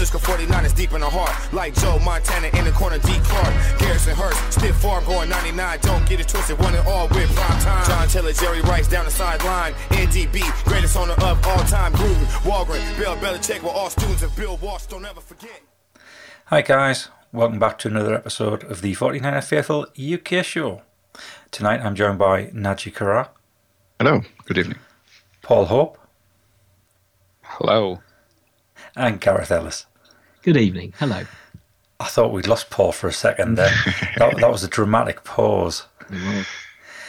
[0.00, 1.52] Francisco 49 is deep in the heart.
[1.52, 3.20] Like Joe Montana in the corner, D.
[3.22, 3.78] Clark.
[3.78, 5.78] Garrison Hearst, stiff farm going 99.
[5.82, 7.86] Don't get it twisted, one and all with prime time.
[7.86, 9.74] John Taylor, Jerry Rice down the sideline.
[9.90, 11.92] NDB, greatest owner of all time.
[11.92, 14.86] Gruden, Walgren, Bill Belichick were all students of Bill Walsh.
[14.86, 15.60] Don't ever forget.
[16.46, 20.80] Hi guys, welcome back to another episode of the 49er Faithful UK show.
[21.50, 23.28] Tonight I'm joined by Naji Kara,
[23.98, 24.78] Hello, good evening.
[25.42, 25.98] Paul Hope,
[27.42, 28.00] Hello.
[28.96, 29.84] and Gareth Ellis.
[30.42, 30.94] Good evening.
[30.98, 31.24] Hello.
[32.00, 33.68] I thought we'd lost Paul for a second there.
[34.16, 35.84] that, that was a dramatic pause.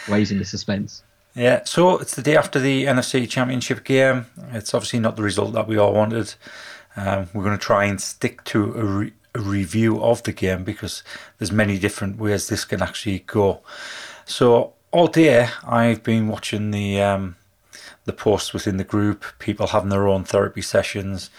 [0.09, 1.01] Raising the suspense.
[1.33, 4.25] Yeah, so it's the day after the NFC Championship game.
[4.51, 6.33] It's obviously not the result that we all wanted.
[6.97, 10.65] Um, we're going to try and stick to a, re- a review of the game
[10.65, 11.01] because
[11.37, 13.61] there's many different ways this can actually go.
[14.25, 17.37] So all day I've been watching the um,
[18.03, 21.29] the posts within the group, people having their own therapy sessions,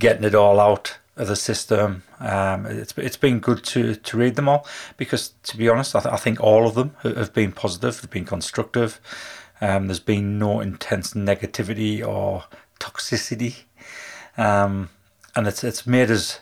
[0.00, 2.02] getting it all out of the system.
[2.18, 6.00] Um, it's it's been good to, to read them all because, to be honest, I,
[6.00, 9.00] th- I think all of them have been positive, they've been constructive.
[9.60, 12.44] Um, there's been no intense negativity or
[12.78, 13.54] toxicity,
[14.38, 14.88] um,
[15.36, 16.40] and it's it's made us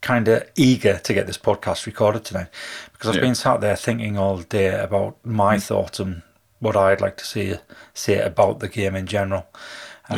[0.00, 2.48] kind of eager to get this podcast recorded tonight
[2.92, 3.20] because I've Yeah.
[3.28, 6.22] been sat there thinking all day about my thoughts and
[6.58, 7.54] what I'd like to see
[7.94, 9.46] say about the game in general.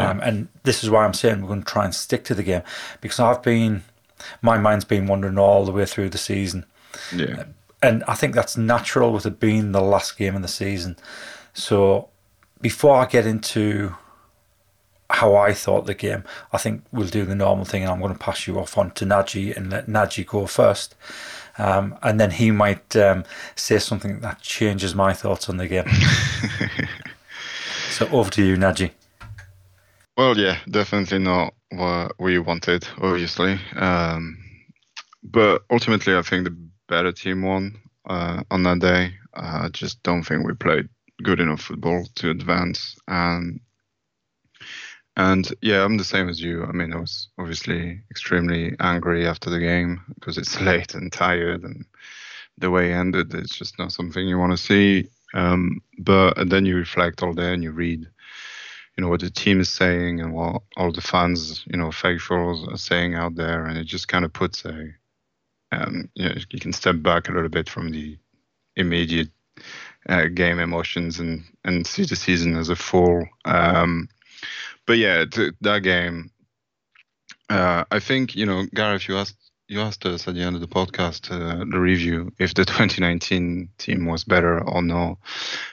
[0.00, 2.42] Um, and this is why I'm saying we're going to try and stick to the
[2.42, 2.62] game
[3.00, 3.82] because I've been,
[4.42, 6.64] my mind's been wandering all the way through the season.
[7.14, 7.44] Yeah,
[7.82, 10.96] And I think that's natural with it being the last game of the season.
[11.52, 12.08] So
[12.60, 13.94] before I get into
[15.10, 18.12] how I thought the game, I think we'll do the normal thing and I'm going
[18.12, 20.94] to pass you off on to Naji and let Naji go first.
[21.56, 25.88] Um, and then he might um, say something that changes my thoughts on the game.
[27.90, 28.90] so over to you, Naji.
[30.16, 33.58] Well, yeah, definitely not what we wanted, obviously.
[33.76, 34.38] Um,
[35.22, 36.56] but ultimately, I think the
[36.88, 37.76] better team won
[38.08, 39.14] uh, on that day.
[39.34, 40.88] I just don't think we played
[41.22, 42.96] good enough football to advance.
[43.08, 43.60] And
[45.16, 46.64] and yeah, I'm the same as you.
[46.64, 51.62] I mean, I was obviously extremely angry after the game because it's late and tired,
[51.62, 51.84] and
[52.58, 55.08] the way it ended, it's just not something you want to see.
[55.34, 58.06] Um, but and then you reflect all day and you read,
[58.96, 62.66] you know, what the team is saying and what all the fans, you know, faithfuls
[62.68, 64.88] are saying out there, and it just kind of puts a,
[65.72, 68.16] um, you know, you can step back a little bit from the
[68.76, 69.30] immediate
[70.08, 73.26] uh, game emotions and and see the season as a full.
[73.44, 74.08] Um,
[74.86, 76.30] but yeah, t- that game,
[77.48, 80.60] uh, I think you know, Gareth, you asked you asked us at the end of
[80.60, 85.18] the podcast, uh, the review, if the 2019 team was better or no,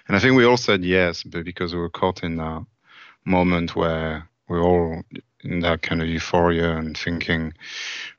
[0.08, 2.66] and I think we all said yes, but because we were caught in that
[3.26, 5.02] moment where we're all
[5.44, 7.54] in that kind of euphoria and thinking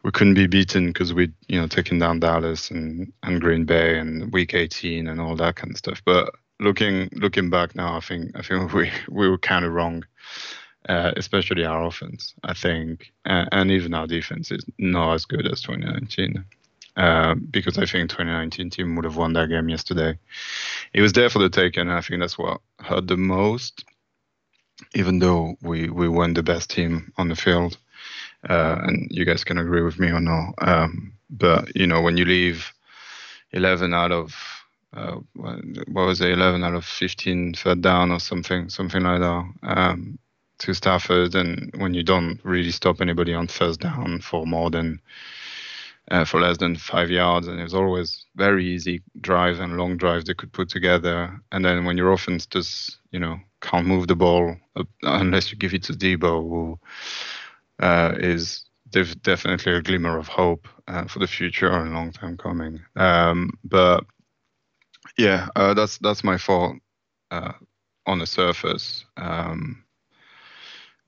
[0.03, 3.99] we couldn't be beaten because we'd you know taken down Dallas and and Green Bay
[3.99, 6.35] and Week 18 and all that kind of stuff, but.
[6.61, 10.05] Looking looking back now, I think I think we, we were kind of wrong
[10.89, 12.35] uh, especially our offense.
[12.43, 16.45] I think, uh, and even our defense is not as good as 2019.
[16.95, 20.19] Uh, because I think 2019 team would have won that game yesterday.
[20.93, 23.85] It was there for the taking, and I think that's what hurt the most.
[24.95, 27.79] Even though we we weren't the best team on the field,
[28.49, 32.17] uh, and you guys can agree with me or no, um, but you know when
[32.17, 32.73] you leave
[33.53, 34.35] 11 out of
[34.95, 39.53] uh, what was it, 11 out of 15 third down or something, something like that.
[39.63, 40.19] Um,
[40.59, 45.01] to Stafford, and when you don't really stop anybody on first down for more than
[46.11, 50.25] uh, for less than five yards, and it's always very easy drives and long drives
[50.25, 51.41] they could put together.
[51.51, 55.57] And then when your offense just you know can't move the ball uh, unless you
[55.57, 56.79] give it to Deebo, who
[57.79, 62.37] uh, is def- definitely a glimmer of hope uh, for the future and long time
[62.37, 62.81] coming.
[62.97, 64.05] Um, but
[65.17, 66.77] yeah, uh, that's that's my fault
[67.31, 67.53] uh,
[68.07, 69.05] on the surface.
[69.17, 69.85] Um,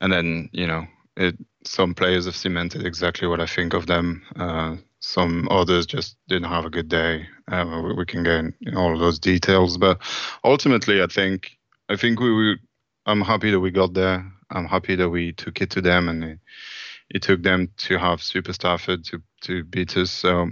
[0.01, 0.87] and then you know
[1.17, 4.23] it some players have cemented exactly what I think of them.
[4.37, 7.27] Uh, some others just didn't have a good day.
[7.51, 10.01] We, we can get in all of those details, but
[10.45, 11.57] ultimately, I think
[11.89, 12.59] I think we, we
[13.07, 14.31] I'm happy that we got there.
[14.51, 16.39] I'm happy that we took it to them, and it,
[17.11, 20.11] it took them to have Super Stafford to to beat us.
[20.11, 20.49] So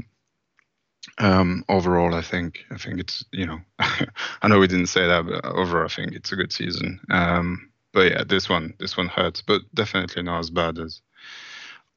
[1.18, 5.26] um, overall, I think I think it's you know I know we didn't say that,
[5.26, 7.00] but overall, I think it's a good season.
[7.10, 11.00] Um, but yeah, this one this one hurts, but definitely not as bad as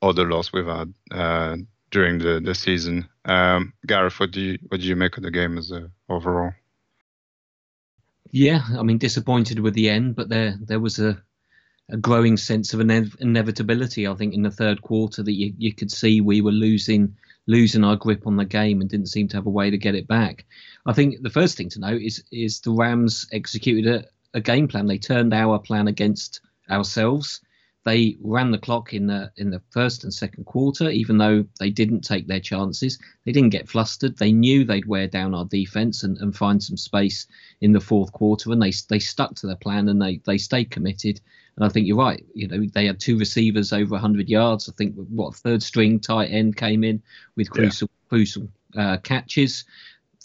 [0.01, 1.57] other loss we've had uh,
[1.91, 3.07] during the, the season.
[3.25, 6.53] Um, Gareth, what do you what do you make of the game as a overall?
[8.31, 11.21] Yeah, I mean, disappointed with the end, but there there was a
[11.89, 14.07] a growing sense of inev- inevitability.
[14.07, 17.15] I think in the third quarter that you, you could see we were losing
[17.47, 19.95] losing our grip on the game and didn't seem to have a way to get
[19.95, 20.45] it back.
[20.85, 24.05] I think the first thing to note is is the Rams executed a,
[24.37, 24.87] a game plan.
[24.87, 27.41] They turned our plan against ourselves.
[27.85, 31.69] They ran the clock in the in the first and second quarter, even though they
[31.69, 32.97] didn't take their chances.
[33.25, 34.17] They didn't get flustered.
[34.17, 37.27] They knew they'd wear down our defense and, and find some space
[37.61, 40.71] in the fourth quarter, and they they stuck to their plan and they they stayed
[40.71, 41.21] committed.
[41.57, 42.25] And I think you're right.
[42.33, 44.67] You know, they had two receivers over 100 yards.
[44.67, 47.01] I think what third string tight end came in
[47.35, 48.09] with crucial yeah.
[48.09, 49.63] crucial uh, catches.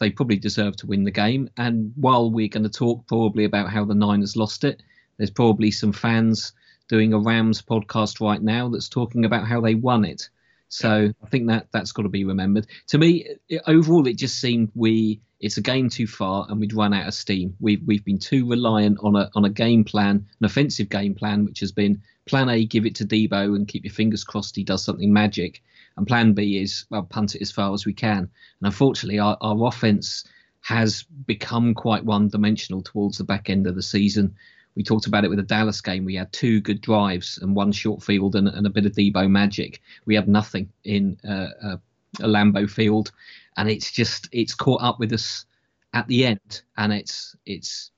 [0.01, 1.51] They probably deserve to win the game.
[1.59, 4.83] And while we're going to talk probably about how the Niners lost it,
[5.19, 6.55] there's probably some fans
[6.91, 10.29] doing a Rams podcast right now that's talking about how they won it.
[10.69, 12.67] So I think that that's got to be remembered.
[12.89, 16.75] To me, it, overall, it just seemed we it's a game too far and we'd
[16.75, 17.57] run out of steam.
[17.61, 21.45] We've we've been too reliant on a on a game plan, an offensive game plan,
[21.45, 24.65] which has been plan A, give it to Deebo and keep your fingers crossed he
[24.65, 25.63] does something magic,
[25.97, 28.19] and plan B is well punt it as far as we can.
[28.19, 28.31] And
[28.63, 30.25] unfortunately, our, our offense
[30.63, 34.35] has become quite one dimensional towards the back end of the season
[34.77, 36.05] we talked about it with the Dallas game.
[36.05, 39.29] We had two good drives and one short field and, and a bit of Deebo
[39.29, 39.81] magic.
[40.07, 41.77] We had nothing in uh, uh,
[42.21, 43.13] a Lambeau Field,
[43.57, 45.45] and it's just it's caught up with us
[45.93, 47.91] at the end, and it's it's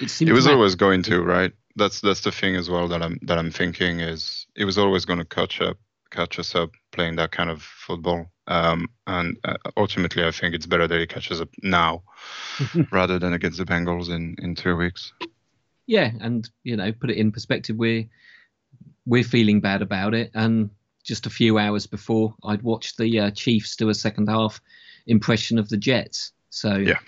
[0.00, 0.20] it's.
[0.20, 1.52] It was always going to right.
[1.76, 5.04] That's that's the thing as well that I'm that I'm thinking is it was always
[5.04, 5.78] going to catch up
[6.10, 8.26] catch us up playing that kind of football.
[8.46, 12.02] Um, and uh, ultimately, I think it's better that he catches up now
[12.92, 15.12] rather than against the Bengals in in two weeks
[15.92, 18.08] yeah, and you know, put it in perspective, we're
[19.04, 20.70] we're feeling bad about it, and
[21.04, 24.58] just a few hours before, I'd watched the uh, Chiefs do a second half
[25.06, 26.32] impression of the Jets.
[26.48, 26.98] So yeah,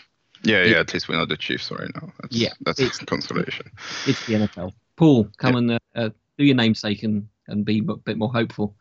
[0.42, 0.80] yeah, yeah.
[0.80, 2.12] At least we know the Chiefs right now.
[2.20, 3.70] That's, yeah, that's it's, consolation.
[4.06, 4.74] It's the NFL.
[4.96, 5.58] Paul, come yeah.
[5.58, 8.76] and uh, uh, do your namesake and and be a bit more hopeful.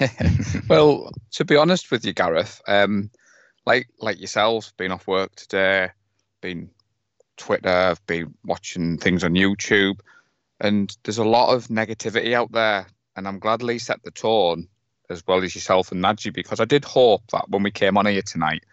[0.68, 3.10] well, to be honest with you, Gareth, um,
[3.66, 5.90] like like yourselves, been off work today,
[6.40, 6.70] been
[7.36, 10.00] Twitter, I've been watching things on YouTube,
[10.60, 12.86] and there's a lot of negativity out there.
[13.16, 14.68] And I'm glad Lee set the tone
[15.08, 18.06] as well as yourself and Nadji because I did hope that when we came on
[18.06, 18.64] here tonight,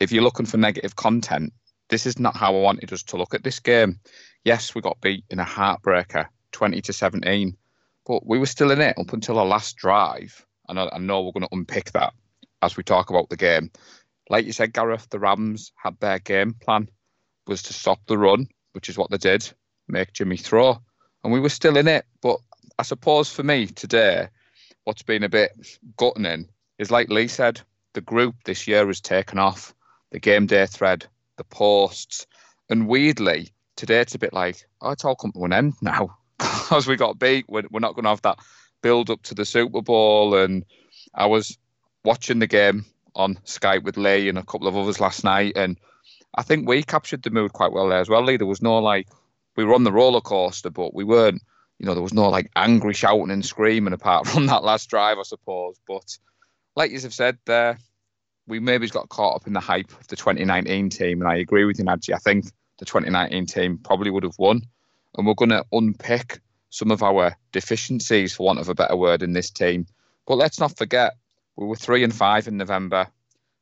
[0.00, 1.52] if you're looking for negative content,
[1.88, 3.98] this is not how I wanted us to look at this game.
[4.44, 7.56] Yes, we got beat in a heartbreaker, 20 to 17,
[8.06, 10.44] but we were still in it up until our last drive.
[10.68, 12.12] And I, I know we're going to unpick that
[12.62, 13.70] as we talk about the game.
[14.28, 16.88] Like you said, Gareth, the Rams had their game plan
[17.48, 19.50] was to stop the run, which is what they did,
[19.88, 20.78] make Jimmy throw.
[21.24, 22.04] And we were still in it.
[22.22, 22.38] But
[22.78, 24.28] I suppose for me today,
[24.84, 25.52] what's been a bit
[25.96, 26.48] gutting
[26.78, 27.60] is like Lee said,
[27.94, 29.74] the group this year has taken off.
[30.10, 31.06] The game day thread,
[31.36, 32.26] the posts.
[32.70, 36.16] And weirdly, today it's a bit like, oh, it's all come to an end now.
[36.38, 37.46] because we got beat.
[37.48, 38.38] We're, we're not going to have that
[38.82, 40.34] build up to the Super Bowl.
[40.36, 40.64] And
[41.14, 41.58] I was
[42.04, 42.84] watching the game
[43.14, 45.54] on Skype with Lee and a couple of others last night.
[45.56, 45.76] And
[46.34, 48.36] I think we captured the mood quite well there as well, Lee.
[48.36, 49.08] There was no like,
[49.56, 51.42] we were on the roller coaster, but we weren't,
[51.78, 55.18] you know, there was no like angry shouting and screaming apart from that last drive,
[55.18, 55.80] I suppose.
[55.86, 56.18] But
[56.76, 57.78] like you have said there,
[58.46, 61.20] we maybe got caught up in the hype of the 2019 team.
[61.20, 62.14] And I agree with you, Nadji.
[62.14, 62.46] I think
[62.78, 64.62] the 2019 team probably would have won.
[65.16, 66.40] And we're going to unpick
[66.70, 69.86] some of our deficiencies, for want of a better word, in this team.
[70.26, 71.14] But let's not forget,
[71.56, 73.08] we were three and five in November.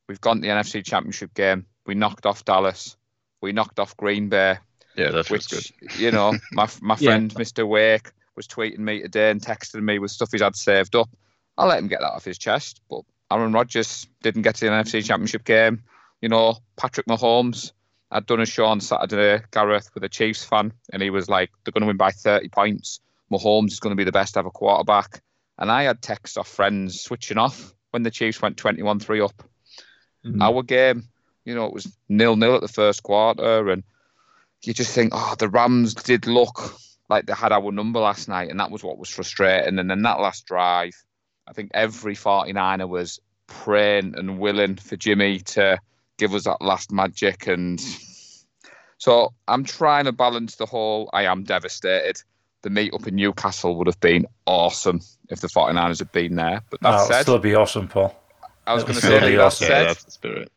[0.08, 1.66] We've gone to the NFC Championship game.
[1.86, 2.96] We knocked off Dallas.
[3.40, 4.58] We knocked off Green Bay.
[4.96, 5.64] Yeah, that's which, good.
[5.98, 7.38] You know, my my friend yeah.
[7.38, 7.68] Mr.
[7.68, 11.08] Wake was tweeting me today and texting me with stuff he's had saved up.
[11.56, 12.80] I'll let him get that off his chest.
[12.90, 15.82] But Aaron Rodgers didn't get to the NFC Championship game.
[16.20, 17.72] You know, Patrick Mahomes.
[18.10, 21.50] I'd done a show on Saturday, Gareth, with a Chiefs fan, and he was like,
[21.64, 23.00] they're going to win by 30 points.
[23.32, 25.20] Mahomes is going to be the best ever quarterback.
[25.58, 29.42] And I had texts off friends switching off when the Chiefs went 21 3 up.
[30.24, 30.40] Mm-hmm.
[30.40, 31.08] Our game,
[31.46, 33.82] you know, it was nil nil at the first quarter, and
[34.62, 36.74] you just think, oh, the Rams did look
[37.08, 39.78] like they had our number last night, and that was what was frustrating.
[39.78, 40.92] And then that last drive,
[41.46, 45.78] I think every 49er was praying and willing for Jimmy to
[46.18, 47.46] give us that last magic.
[47.46, 47.80] And
[48.98, 52.20] so I'm trying to balance the whole I am devastated.
[52.62, 56.62] The meet up in Newcastle would have been awesome if the 49ers had been there.
[56.70, 58.20] But that oh, said, still be awesome, Paul.
[58.66, 59.68] I was going to say, that awesome.
[59.68, 60.50] said, yeah, that's the spirit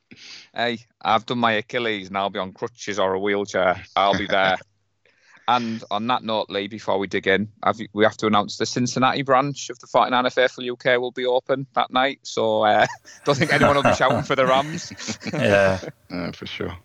[0.53, 3.83] hey, I've done my Achilles and I'll be on crutches or a wheelchair.
[3.95, 4.57] I'll be there.
[5.47, 7.49] and on that note, Lee, before we dig in,
[7.93, 11.65] we have to announce the Cincinnati branch of the 49er Faithful UK will be open
[11.73, 12.19] that night.
[12.23, 12.87] So I uh,
[13.25, 14.91] don't think anyone will be shouting for the Rams.
[15.33, 15.79] yeah,
[16.11, 16.77] uh, for sure.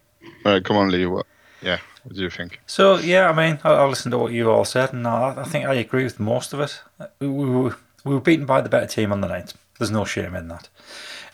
[0.45, 1.07] All right, come on, Lee.
[1.07, 1.27] What?
[1.61, 2.61] yeah, what do you think?
[2.67, 5.45] So yeah, I mean, I, I listened to what you all said, and I, I
[5.45, 6.81] think I agree with most of it.
[7.19, 9.55] We, we, were, we were beaten by the better team on the night.
[9.79, 10.69] There's no shame in that.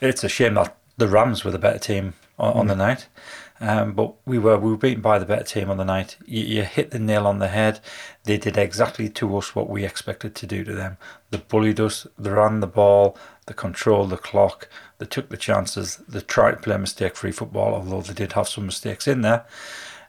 [0.01, 3.09] It's a shame that the Rams were the better team on, on the night.
[3.63, 6.17] Um, but we were we were beaten by the better team on the night.
[6.25, 7.81] You, you, hit the nail on the head.
[8.25, 10.97] They did exactly to us what we expected to do to them.
[11.31, 12.07] They bullied us.
[12.19, 13.19] They ran the ball.
[13.47, 14.69] They controlled the clock.
[14.99, 15.97] They took the chances.
[16.09, 19.45] They tried to play mistake-free football, although they did have some mistakes in there.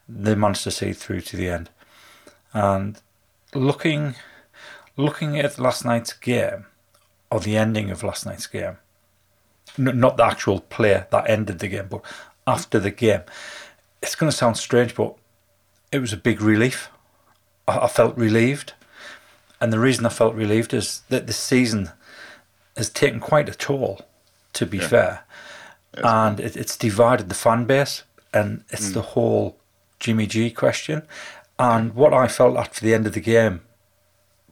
[0.08, 1.70] They managed to see through to the end.
[2.54, 3.02] And
[3.54, 4.16] looking
[4.96, 6.68] looking at last night's game,
[7.30, 8.78] or the ending of last night's game,
[9.82, 12.02] not the actual player that ended the game, but
[12.48, 13.22] after the game.
[14.02, 15.16] It's going to sound strange, but
[15.92, 16.90] it was a big relief.
[17.68, 18.74] I, I felt relieved.
[19.60, 21.92] And the reason I felt relieved is that this season
[22.76, 24.02] has taken quite a toll,
[24.54, 24.88] to be yeah.
[24.88, 25.24] fair.
[25.96, 26.06] Yes.
[26.06, 28.94] And it, it's divided the fan base, and it's mm.
[28.94, 29.58] the whole
[30.00, 31.04] Jimmy G question.
[31.60, 33.62] And what I felt after the end of the game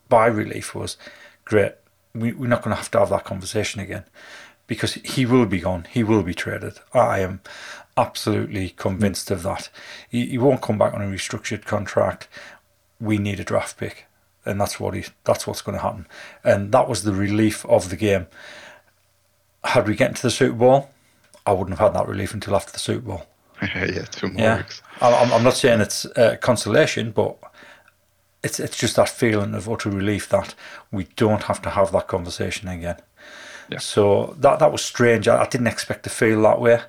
[0.10, 0.98] by relief was
[1.44, 1.74] great.
[2.14, 4.04] We, we're not going to have to have that conversation again
[4.70, 5.88] because he will be gone.
[5.90, 6.80] He will be traded.
[6.94, 7.42] I am
[7.98, 9.70] absolutely convinced of that.
[10.08, 12.30] He, he won't come back on a restructured contract.
[13.02, 14.06] We need a draft pick,
[14.46, 15.06] and that's what he.
[15.24, 16.08] That's what's going to happen.
[16.44, 18.28] And that was the relief of the game.
[19.64, 20.92] Had we get into the Super Bowl,
[21.46, 23.26] I wouldn't have had that relief until after the Super Bowl.
[23.62, 24.58] yeah, two more yeah.
[24.58, 24.84] weeks.
[25.02, 27.38] I'm, I'm not saying it's uh, consolation, but
[28.44, 30.54] it's it's just that feeling of utter relief that
[30.92, 32.98] we don't have to have that conversation again.
[33.70, 33.78] Yeah.
[33.78, 35.28] So that that was strange.
[35.28, 36.82] I, I, didn't expect to feel that way,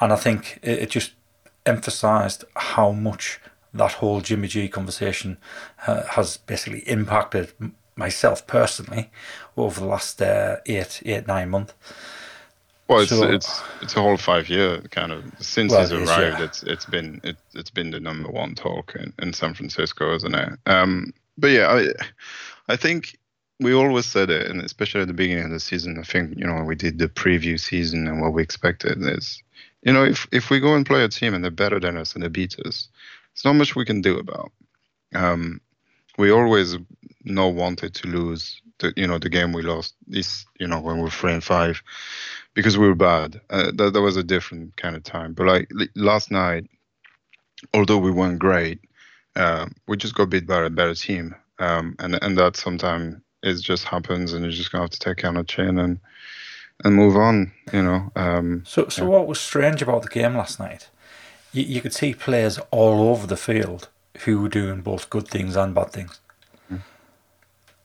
[0.00, 1.12] and I think it, it just
[1.66, 3.40] emphasised how much
[3.72, 5.36] that whole Jimmy G conversation
[5.86, 7.52] uh, has basically impacted
[7.96, 9.10] myself personally
[9.56, 11.74] over the last uh, eight eight nine months.
[12.88, 16.38] Well, it's so, it's it's a whole five year kind of since well, he's arrived.
[16.38, 16.44] yeah.
[16.44, 20.34] It's it's been it, it's been the number one talk in, in San Francisco, isn't
[20.34, 20.58] it?
[20.66, 23.18] Um, but yeah, I I think
[23.60, 26.46] we always said it, and especially at the beginning of the season, I think you
[26.46, 29.42] know we did the preview season and what we expected is,
[29.82, 32.14] you know, if if we go and play a team and they're better than us
[32.14, 32.88] and they beat us,
[33.34, 34.52] there's not much we can do about.
[35.14, 35.60] Um,
[36.18, 36.76] we always
[37.24, 40.96] know wanted to lose the you know the game we lost this you know when
[40.96, 41.82] we were three and five
[42.54, 43.40] because we were bad.
[43.50, 45.32] Uh, that that was a different kind of time.
[45.32, 46.68] But like last night,
[47.72, 48.80] although we weren't great,
[49.36, 51.34] uh, we just got beat by a better team.
[51.60, 55.18] Um, and and that sometimes it just happens, and you're just gonna have to take
[55.18, 56.00] it on a chin and
[56.82, 57.52] and move on.
[57.72, 58.12] You know.
[58.16, 59.10] Um, so so yeah.
[59.10, 60.88] what was strange about the game last night?
[61.52, 63.88] You, you could see players all over the field
[64.24, 66.20] who were doing both good things and bad things.
[66.72, 66.80] Mm.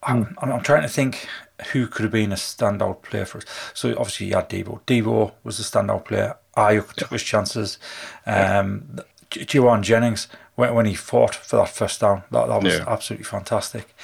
[0.03, 1.27] I'm, I'm trying to think
[1.71, 3.45] who could have been a standout player for us.
[3.73, 4.81] So obviously you had Deebo.
[4.85, 6.35] Deebo was a standout player.
[6.57, 6.81] Yeah.
[6.81, 7.79] took his chances.
[8.25, 8.99] Um,
[9.31, 12.85] Jauan Jennings when, when he fought for that first down, that, that was yeah.
[12.87, 13.95] absolutely fantastic.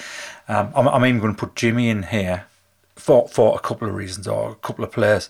[0.47, 2.45] Um, I'm, I'm even going to put Jimmy in here
[2.95, 5.29] for for a couple of reasons or a couple of players.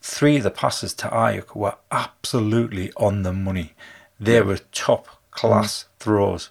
[0.00, 3.74] Three of the passes to Aiyuk were absolutely on the money.
[4.18, 6.00] They were top class mm.
[6.00, 6.50] throws.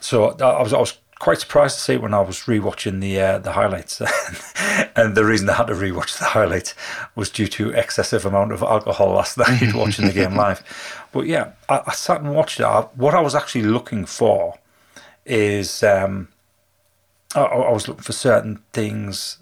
[0.00, 3.20] So I was I was quite surprised to see it when I was rewatching the
[3.20, 4.00] uh, the highlights,
[4.96, 6.74] and the reason I had to rewatch the highlights
[7.14, 10.64] was due to excessive amount of alcohol last night watching the game live.
[11.12, 12.64] But yeah, I, I sat and watched it.
[12.64, 14.58] I, what I was actually looking for
[15.24, 16.28] is um,
[17.36, 19.38] I, I, was looking for certain things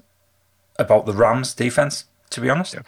[0.78, 2.04] about the Rams defense.
[2.30, 2.74] To be honest.
[2.74, 2.82] Yeah.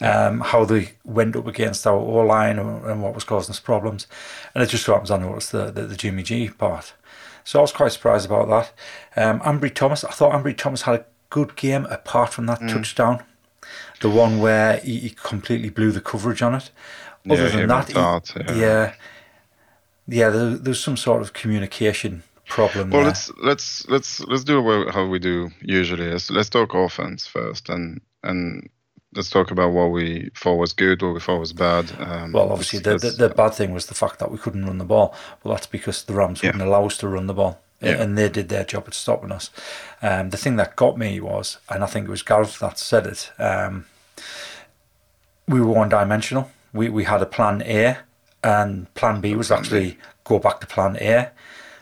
[0.00, 3.58] Um, how they went up against our O line and, and, what was causing us
[3.58, 4.06] problems,
[4.54, 6.94] and it just so happens I noticed the, the the Jimmy G part.
[7.48, 8.72] So I was quite surprised about that.
[9.16, 12.70] Um, Ambry Thomas, I thought Ambry Thomas had a good game apart from that mm.
[12.70, 13.22] touchdown,
[14.02, 16.70] the one where he, he, completely blew the coverage on it.
[17.30, 18.54] Other yeah, than that, thought, he, yeah.
[18.54, 18.94] yeah,
[20.08, 22.90] yeah, there, there's some sort of communication problem.
[22.90, 23.08] Well, there.
[23.08, 26.10] let's let's let's let's do how we do usually.
[26.10, 28.68] Let's, let's talk offense first, and and
[29.18, 31.90] let's talk about what we thought was good, what we thought was bad.
[31.98, 34.78] Um, well, obviously, the, the, the, bad thing was the fact that we couldn't run
[34.78, 35.12] the ball.
[35.42, 36.50] Well, that's because the Rams yeah.
[36.50, 37.60] wouldn't allow us to run the ball.
[37.80, 38.00] Yeah.
[38.00, 39.50] And they did their job at stopping us.
[40.02, 43.06] Um, the thing that got me was, and I think it was Gareth that said
[43.06, 43.86] it, um,
[45.48, 46.50] we were one dimensional.
[46.72, 47.98] We, we had a plan A,
[48.44, 51.30] and plan B was actually go back to plan A.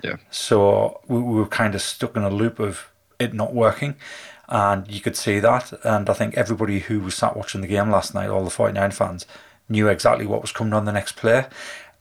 [0.02, 0.16] Yeah.
[0.30, 3.96] So we, we were kind of stuck in a loop of it not working
[4.48, 5.72] and you could see that.
[5.84, 8.90] And I think everybody who was sat watching the game last night, all the 49
[8.92, 9.26] fans,
[9.68, 11.46] knew exactly what was coming on the next play.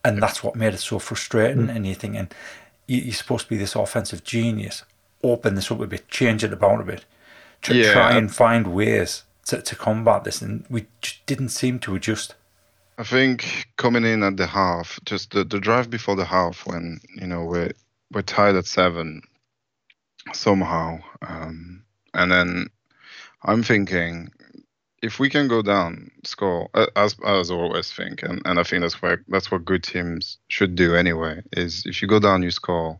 [0.03, 1.67] And that's what made it so frustrating.
[1.67, 1.75] Mm.
[1.75, 2.29] And you're thinking,
[2.87, 4.83] you're supposed to be this offensive genius,
[5.23, 7.05] open this up a bit, change it about a bit,
[7.63, 7.91] to yeah.
[7.91, 10.41] try and find ways to, to combat this.
[10.41, 12.35] And we just didn't seem to adjust.
[12.97, 17.01] I think coming in at the half, just the, the drive before the half, when
[17.15, 17.73] you know we're
[18.11, 19.21] we're tied at seven
[20.33, 21.83] somehow, um,
[22.15, 22.69] and then
[23.43, 24.31] I'm thinking
[25.01, 29.01] if we can go down, score as as always think, and, and I think that's
[29.01, 31.41] why that's what good teams should do anyway.
[31.53, 32.99] Is if you go down, you score.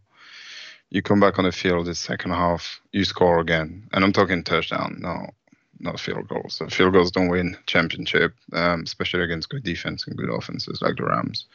[0.91, 4.43] You come back on the field the second half, you score again, and I'm talking
[4.43, 5.31] touchdown, no,
[5.79, 6.53] not field goals.
[6.53, 10.97] So field goals don't win championship, um, especially against good defense and good offenses like
[10.97, 11.47] the Rams.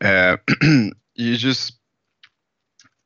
[0.00, 0.36] Uh,
[1.14, 1.74] you just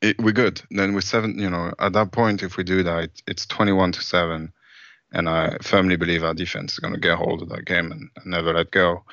[0.00, 0.60] it, we're good.
[0.70, 4.02] Then with seven, you know, at that point, if we do that, it's 21 to
[4.02, 4.52] seven
[5.12, 8.10] and I firmly believe our defense is going to get hold of that game and,
[8.16, 9.04] and never let go.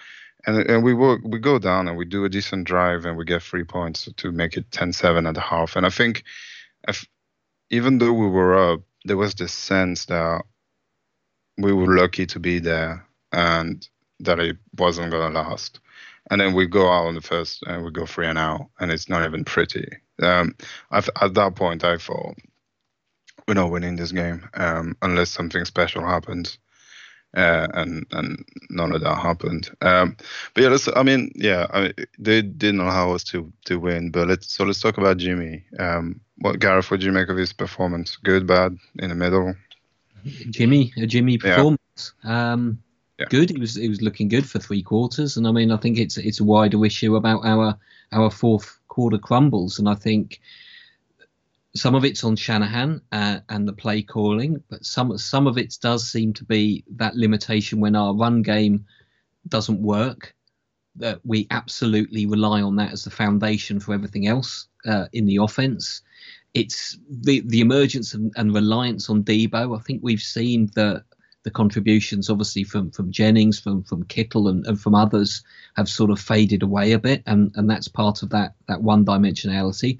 [0.45, 3.25] And, and we work, we go down and we do a decent drive and we
[3.25, 5.75] get three points to make it 10-7 at the half.
[5.75, 6.23] And I think,
[6.87, 7.07] if,
[7.69, 10.43] even though we were up, there was this sense that
[11.57, 13.87] we were lucky to be there and
[14.19, 15.79] that it wasn't going to last.
[16.31, 18.91] And then we go out on the first and we go three and out, and
[18.91, 19.87] it's not even pretty.
[20.21, 20.55] Um,
[20.91, 22.35] at that point, I thought
[23.47, 26.57] we're not winning this game um, unless something special happens.
[27.35, 29.69] Uh, and and none of that happened.
[29.81, 30.15] Um,
[30.53, 34.09] but yeah, let's, I mean, yeah, I they didn't allow us to to win.
[34.09, 35.65] But let's so let's talk about Jimmy.
[35.77, 36.89] Um, what Gareth?
[36.89, 38.15] What did you make of his performance?
[38.15, 39.53] Good, bad, in the middle?
[40.49, 42.13] Jimmy, a Jimmy performance.
[42.23, 42.53] Yeah.
[42.53, 42.81] Um,
[43.19, 43.27] yeah.
[43.29, 43.51] Good.
[43.51, 46.17] It was it was looking good for three quarters, and I mean, I think it's
[46.17, 47.77] it's a wider issue about our
[48.11, 50.41] our fourth quarter crumbles, and I think
[51.75, 55.77] some of it's on Shanahan uh, and the play calling, but some some of it
[55.81, 58.85] does seem to be that limitation when our run game
[59.47, 60.33] doesn't work.
[60.97, 65.37] That we absolutely rely on that as the foundation for everything else uh, in the
[65.37, 66.01] offense.
[66.53, 69.77] It's the the emergence and, and reliance on Deebo.
[69.77, 71.03] I think we've seen the
[71.45, 75.43] the contributions, obviously from from Jennings, from from Kittle, and, and from others,
[75.77, 79.05] have sort of faded away a bit, and and that's part of that that one
[79.05, 79.99] dimensionality.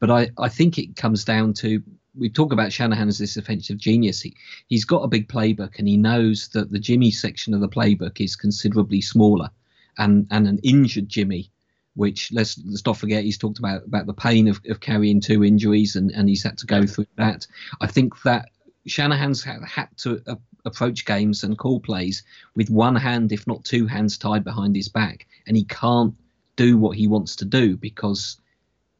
[0.00, 1.82] But I, I think it comes down to
[2.16, 4.22] we talk about Shanahan as this offensive genius.
[4.22, 4.34] He,
[4.68, 8.20] he's got a big playbook and he knows that the Jimmy section of the playbook
[8.20, 9.50] is considerably smaller.
[9.98, 11.50] And, and an injured Jimmy,
[11.94, 15.44] which let's, let's not forget, he's talked about, about the pain of, of carrying two
[15.44, 17.46] injuries and, and he's had to go through that.
[17.80, 18.48] I think that
[18.86, 22.22] Shanahan's had, had to uh, approach games and call plays
[22.54, 25.26] with one hand, if not two hands, tied behind his back.
[25.46, 26.14] And he can't
[26.56, 28.38] do what he wants to do because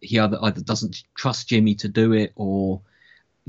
[0.01, 2.81] he either either doesn't trust Jimmy to do it or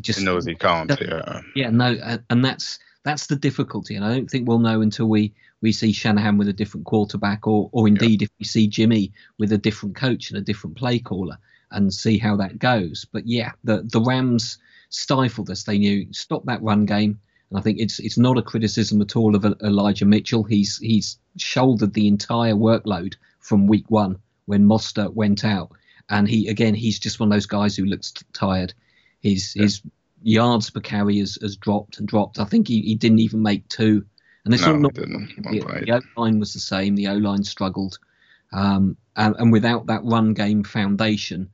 [0.01, 0.91] just he knows he can't.
[0.99, 1.41] Yeah.
[1.55, 1.69] Yeah.
[1.69, 5.71] No, and that's that's the difficulty, and I don't think we'll know until we we
[5.71, 8.25] see Shanahan with a different quarterback, or or indeed yeah.
[8.25, 11.37] if we see Jimmy with a different coach and a different play caller,
[11.71, 13.05] and see how that goes.
[13.11, 14.57] But yeah, the the Rams
[14.89, 15.63] stifled us.
[15.63, 17.19] They knew stop that run game.
[17.49, 20.43] And I think it's it's not a criticism at all of Elijah Mitchell.
[20.43, 25.71] He's he's shouldered the entire workload from week one when Mostert went out
[26.09, 28.73] and he again he's just one of those guys who looks tired.
[29.19, 29.63] His yeah.
[29.63, 29.81] his
[30.21, 32.39] yards per carry has, has dropped and dropped.
[32.39, 34.05] I think he, he didn't even make two.
[34.45, 35.33] And it's no, not, didn't.
[35.37, 36.95] The, the O line was the same.
[36.95, 37.99] The O line struggled,
[38.53, 41.49] um, and, and without that run game foundation,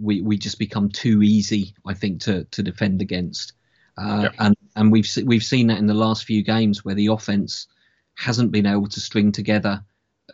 [0.00, 1.74] we, we just become too easy.
[1.86, 3.52] I think to to defend against,
[4.00, 7.68] uh, and and we've we've seen that in the last few games where the offense
[8.14, 9.82] hasn't been able to string together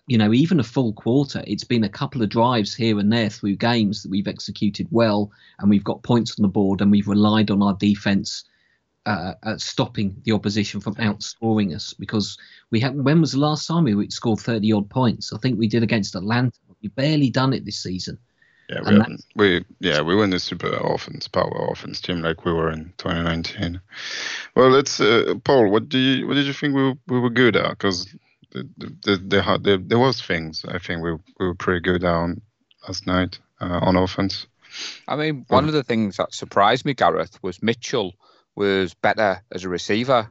[0.06, 3.28] you know, even a full quarter, it's been a couple of drives here and there
[3.28, 7.08] through games that we've executed well, and we've got points on the board, and we've
[7.08, 8.44] relied on our defense
[9.06, 11.92] uh, at stopping the opposition from outscoring us.
[11.92, 12.38] Because
[12.70, 15.32] we had, when was the last time we scored thirty odd points?
[15.32, 16.58] I think we did against Atlanta.
[16.82, 18.18] We've barely done it this season.
[18.68, 22.52] Yeah, we, haven't, we yeah we were the super offense power offense team like we
[22.52, 23.80] were in 2019.
[24.56, 25.70] Well, let's uh, Paul.
[25.70, 27.70] What do you what did you think we we were good at?
[27.70, 28.12] Because
[28.50, 32.40] the, the, the, there was things I think we, we were pretty good down
[32.86, 34.46] last night uh, on offense.
[35.06, 38.14] I mean, one um, of the things that surprised me, Gareth, was Mitchell
[38.54, 40.30] was better as a receiver,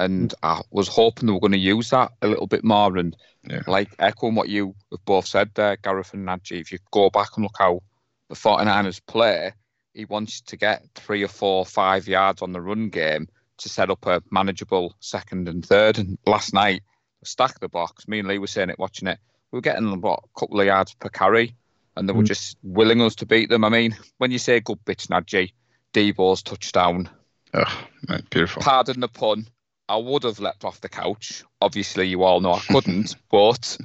[0.00, 2.96] and I was hoping they were going to use that a little bit more.
[2.96, 3.62] And yeah.
[3.66, 7.28] like echoing what you have both said there, Gareth and Nadji, if you go back
[7.36, 7.82] and look how
[8.30, 9.52] the 49ers play,
[9.92, 13.90] he wants to get three or four, five yards on the run game to set
[13.90, 15.98] up a manageable second and third.
[15.98, 16.82] And last night,
[17.22, 18.08] stack the box.
[18.08, 19.18] Me and Lee were saying it, watching it.
[19.52, 21.54] We were getting about a couple of yards per carry,
[21.94, 22.28] and they were mm.
[22.28, 23.64] just willing us to beat them.
[23.64, 25.52] I mean, when you say good bits, Najee,
[25.92, 27.10] Deebo's touchdown.
[27.52, 28.62] Oh, man, beautiful.
[28.62, 29.46] Pardon the pun.
[29.90, 31.42] I would have leapt off the couch.
[31.60, 33.16] Obviously, you all know I couldn't.
[33.30, 33.76] but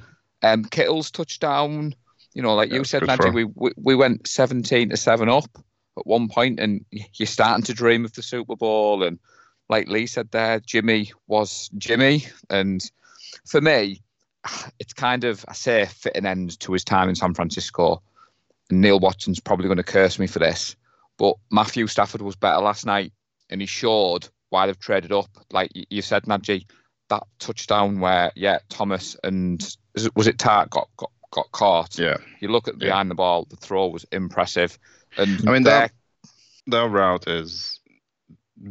[0.43, 1.95] um, Kittle's touchdown.
[2.35, 5.49] You know, like yeah, you said, we, we we went seventeen to seven up
[5.97, 9.01] at one point, and you're starting to dream of the Super Bowl.
[9.01, 9.17] And
[9.67, 12.83] like Lee said there, Jimmy was Jimmy, and
[13.47, 14.01] for me,
[14.79, 18.03] it's kind of I say fit an end to his time in San Francisco.
[18.69, 20.75] And Neil Watson's probably going to curse me for this,
[21.17, 23.11] but Matthew Stafford was better last night,
[23.49, 25.29] and he showed why they've traded up.
[25.51, 26.65] Like you said, Nadji,
[27.09, 29.61] that touchdown where yeah Thomas and
[30.15, 31.99] was it Tartt got got got caught.
[31.99, 32.17] Yeah.
[32.39, 33.09] You look at behind yeah.
[33.09, 34.79] the ball, the throw was impressive,
[35.17, 35.89] and I mean their
[36.67, 37.79] that route has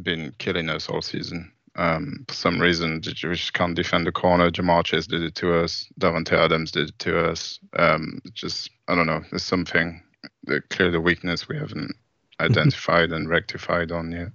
[0.01, 1.51] been killing us all season.
[1.77, 4.49] Um, for some reason, we just can't defend the corner.
[4.49, 5.87] Ja'Marr Chase did it to us.
[5.99, 7.59] Davante Adams did it to us.
[7.77, 9.21] Um, just I don't know.
[9.29, 10.01] There's something
[10.45, 11.95] that clearly the weakness we haven't
[12.39, 14.29] identified and rectified on yet.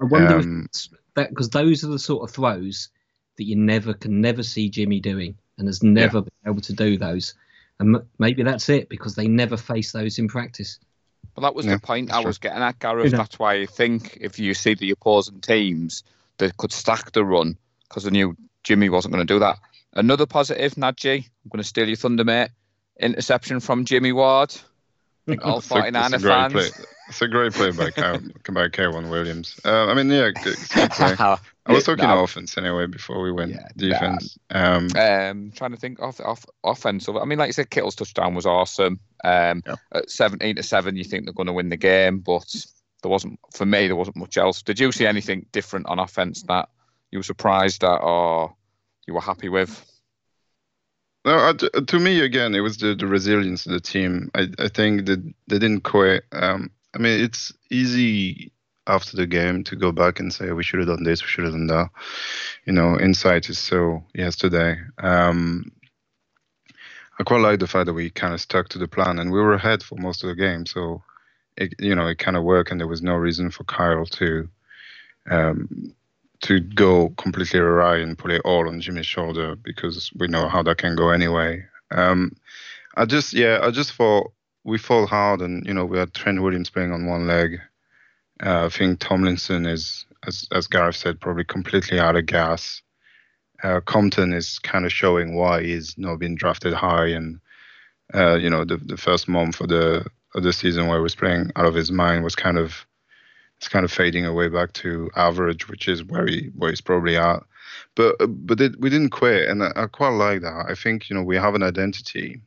[0.00, 2.88] I wonder um, if that because those are the sort of throws
[3.36, 6.22] that you never can never see Jimmy doing, and has never yeah.
[6.22, 7.34] been able to do those.
[7.80, 10.80] And maybe that's it because they never face those in practice.
[11.36, 13.12] Well, that was yeah, the point I was getting at, Gareth.
[13.12, 16.02] That's why I think if you see the opposing teams
[16.38, 17.56] they could stack the run
[17.88, 19.58] because I knew Jimmy wasn't going to do that.
[19.92, 21.16] Another positive, Nadji.
[21.16, 22.50] I'm going to steal your thunder, mate.
[22.98, 24.54] Interception from Jimmy Ward.
[25.42, 26.52] All 49er fans.
[26.52, 26.84] Play.
[27.08, 29.58] It's a great play by Ky- by K'Waun Williams.
[29.64, 30.30] Uh, I mean, yeah,
[31.66, 32.22] I was talking no.
[32.22, 34.38] offense anyway before we went yeah, defense.
[34.50, 37.16] Um, um, trying to think off, off offensive.
[37.16, 39.00] I mean, like you said, Kittle's touchdown was awesome.
[39.24, 39.76] Um, yeah.
[39.92, 42.54] At 17 to seven, you think they're going to win the game, but
[43.02, 44.62] there wasn't for me there wasn't much else.
[44.62, 46.68] Did you see anything different on offense that
[47.10, 48.54] you were surprised at or
[49.06, 49.84] you were happy with?
[51.28, 54.30] No, uh, to me again, it was the, the resilience of the team.
[54.34, 56.24] I, I think that they didn't quit.
[56.32, 58.50] Um, I mean, it's easy
[58.86, 61.44] after the game to go back and say we should have done this, we should
[61.44, 61.90] have done that.
[62.64, 64.78] You know, insight is so yesterday.
[64.96, 65.70] Um,
[67.20, 69.38] I quite like the fact that we kind of stuck to the plan and we
[69.38, 70.64] were ahead for most of the game.
[70.64, 71.02] So
[71.58, 74.48] it, you know, it kind of worked, and there was no reason for Kyle to
[75.28, 75.94] um,
[76.40, 80.62] to go completely awry and put it all on Jimmy's shoulder because we know how
[80.62, 81.64] that can go anyway.
[81.90, 82.36] Um,
[82.96, 84.32] I just, yeah, I just thought
[84.64, 87.60] we fought hard, and you know, we had Trent Williams playing on one leg.
[88.44, 92.82] Uh, I think Tomlinson is, as as Gareth said, probably completely out of gas.
[93.62, 97.40] Uh, Compton is kind of showing why he's not been drafted high, and
[98.14, 101.14] uh, you know, the the first month of the of the season where he was
[101.14, 102.86] playing out of his mind was kind of
[103.58, 107.16] it's kind of fading away back to average, which is where he where he's probably
[107.16, 107.42] at.
[107.96, 108.16] But
[108.46, 110.66] but it, we didn't quit, and I, I, quite like that.
[110.68, 112.40] I think you know we have an identity,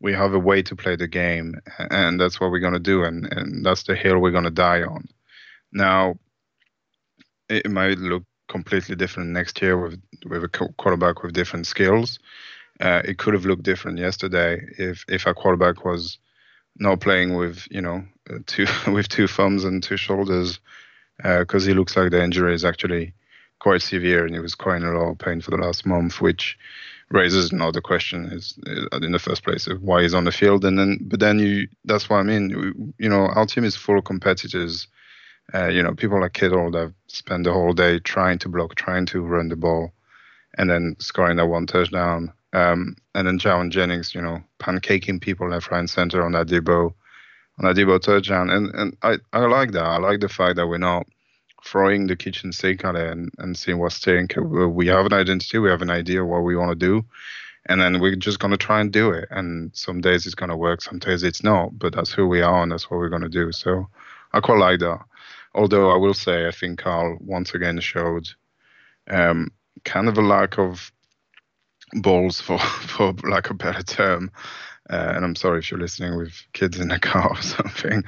[0.00, 3.26] we have a way to play the game, and that's what we're gonna do, and
[3.32, 5.08] and that's the hill we're gonna die on.
[5.72, 6.18] Now,
[7.48, 12.20] it might look completely different next year with with a quarterback with different skills.
[12.80, 16.18] Uh, it could have looked different yesterday if if our quarterback was
[16.78, 18.02] not playing with you know uh,
[18.46, 20.60] two with two thumbs and two shoulders
[21.18, 23.12] because uh, he looks like the injury is actually
[23.58, 26.20] quite severe and he was quite in a lot of pain for the last month,
[26.20, 26.58] which
[27.10, 30.78] raises another question is, is in the first place why he's on the field and
[30.78, 34.04] then but then you that's what I mean you know our team is full of
[34.04, 34.88] competitors.
[35.52, 39.04] Uh, you know, people like Kittle that spend the whole day trying to block, trying
[39.06, 39.92] to run the ball,
[40.56, 42.32] and then scoring that one touchdown.
[42.52, 46.46] Um, and then Jauan Jennings, you know, pancaking people left, right, and center on that
[46.46, 46.94] Deebo,
[47.58, 48.50] on that Deebo touchdown.
[48.50, 49.84] And and I, I like that.
[49.84, 51.06] I like the fact that we're not
[51.64, 54.28] throwing the kitchen sink at it and, and seeing what's staying.
[54.36, 57.04] We have an identity, we have an idea what we want to do,
[57.66, 59.28] and then we're just gonna try and do it.
[59.30, 61.78] And some days it's gonna work, some days it's not.
[61.78, 63.52] But that's who we are, and that's what we're gonna do.
[63.52, 63.88] So
[64.32, 65.00] I quite like that.
[65.54, 68.28] Although I will say, I think Carl once again showed
[69.08, 69.50] um,
[69.84, 70.90] kind of a lack of
[71.94, 74.30] balls for for lack of a better term.
[74.90, 78.02] Uh, and I'm sorry if you're listening with kids in the car or something.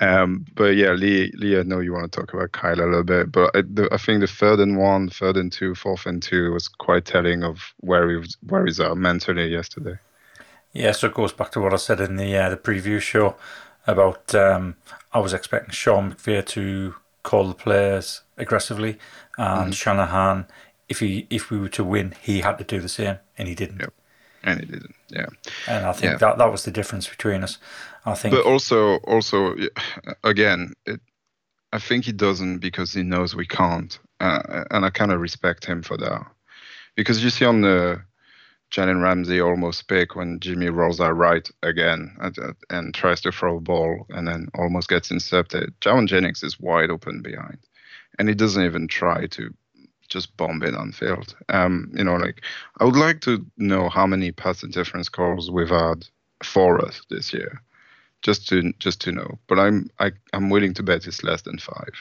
[0.00, 3.04] Um, but yeah, Lee, Lee, I know you want to talk about Kyle a little
[3.04, 6.22] bit, but I, the, I, think the third and one, third and two, fourth and
[6.22, 9.98] two was quite telling of where he was, where he's at mentally yesterday.
[10.72, 13.36] Yeah, so it goes back to what I said in the uh, the preview show
[13.86, 14.76] about um,
[15.12, 18.98] I was expecting Sean McVay to call the players aggressively,
[19.38, 19.70] and mm-hmm.
[19.70, 20.46] Shanahan
[20.88, 23.54] if he if we were to win, he had to do the same, and he
[23.54, 23.80] didn't.
[23.80, 23.94] Yep.
[24.44, 24.94] And he didn't.
[25.08, 25.26] Yeah.
[25.66, 26.18] And I think yeah.
[26.18, 27.58] that that was the difference between us.
[28.04, 28.34] I think.
[28.34, 29.56] But also, also,
[30.22, 31.00] again, it,
[31.72, 35.64] I think he doesn't because he knows we can't, uh, and I kind of respect
[35.64, 36.26] him for that.
[36.94, 38.02] Because you see on the
[38.70, 42.36] Jalen Ramsey almost pick when Jimmy rolls out right again and,
[42.70, 45.72] and tries to throw a ball and then almost gets intercepted.
[45.80, 47.58] Jauan Jennings is wide open behind,
[48.18, 49.54] and he doesn't even try to
[50.14, 51.34] just bomb it on field.
[51.48, 52.42] Um, you know, like
[52.78, 56.06] I would like to know how many pass interference calls we've had
[56.42, 57.60] for us this year,
[58.22, 59.38] just to just to know.
[59.48, 61.94] But I'm I, I'm willing to bet it's less than five,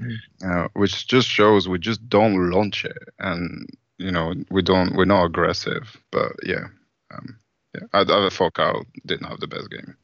[0.00, 0.16] mm.
[0.46, 3.02] uh, which just shows we just don't launch it.
[3.18, 6.68] And you know, we don't we're not aggressive, but yeah,
[7.12, 7.36] um,
[7.74, 7.86] yeah.
[7.92, 9.96] I, I thought Kyle didn't have the best game.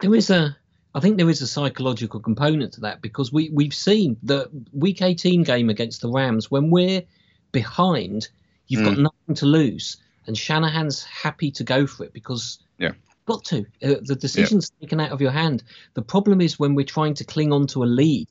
[0.00, 0.54] There was a,
[0.94, 5.00] I think there is a psychological component to that because we we've seen the Week
[5.02, 7.02] 18 game against the Rams when we're
[7.50, 8.28] behind,
[8.66, 8.84] you've mm.
[8.84, 12.92] got nothing to lose, and Shanahan's happy to go for it because yeah.
[13.24, 13.58] Got to.
[13.82, 14.86] Uh, the decision's yeah.
[14.86, 15.62] taken out of your hand.
[15.94, 18.28] The problem is when we're trying to cling on to a lead,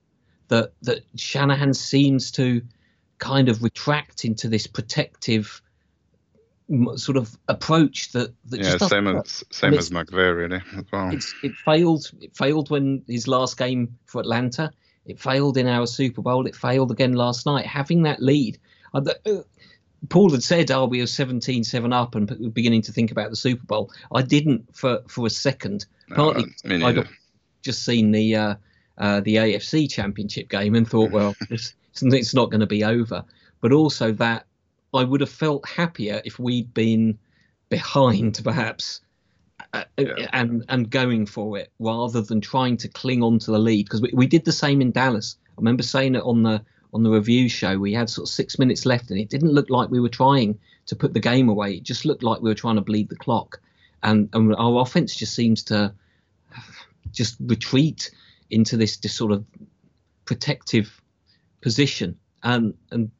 [0.50, 2.62] that that Shanahan seems to
[3.18, 5.62] kind of retract into this protective
[6.96, 11.12] sort of approach that, that yeah same as same as McVay really as well.
[11.44, 12.12] it failed.
[12.22, 14.72] It failed when his last game for Atlanta.
[15.06, 16.46] It failed in our Super Bowl.
[16.46, 17.66] It failed again last night.
[17.66, 18.60] Having that lead,
[18.94, 19.42] uh, uh
[20.10, 23.66] Paul had said, "Oh, we were 17-7 up and beginning to think about the Super
[23.66, 25.86] Bowl." I didn't for for a second.
[26.10, 27.08] Partly, no, I'd
[27.62, 28.56] just seen the uh,
[28.98, 33.24] uh, the AFC Championship game and thought, well, it's, it's not going to be over.
[33.60, 34.46] But also that
[34.94, 37.18] I would have felt happier if we'd been
[37.70, 39.02] behind, perhaps,
[39.74, 40.28] uh, uh, yeah.
[40.34, 44.02] and and going for it rather than trying to cling on to the lead because
[44.02, 45.38] we, we did the same in Dallas.
[45.50, 47.78] I remember saying it on the on the review show.
[47.78, 50.60] We had sort of six minutes left, and it didn't look like we were trying
[50.88, 51.76] to put the game away.
[51.76, 53.62] It just looked like we were trying to bleed the clock,
[54.04, 55.94] and and our offense just seems to
[57.12, 58.12] just retreat
[58.50, 59.46] into this, this sort of
[60.26, 61.02] protective
[61.62, 63.12] position, and and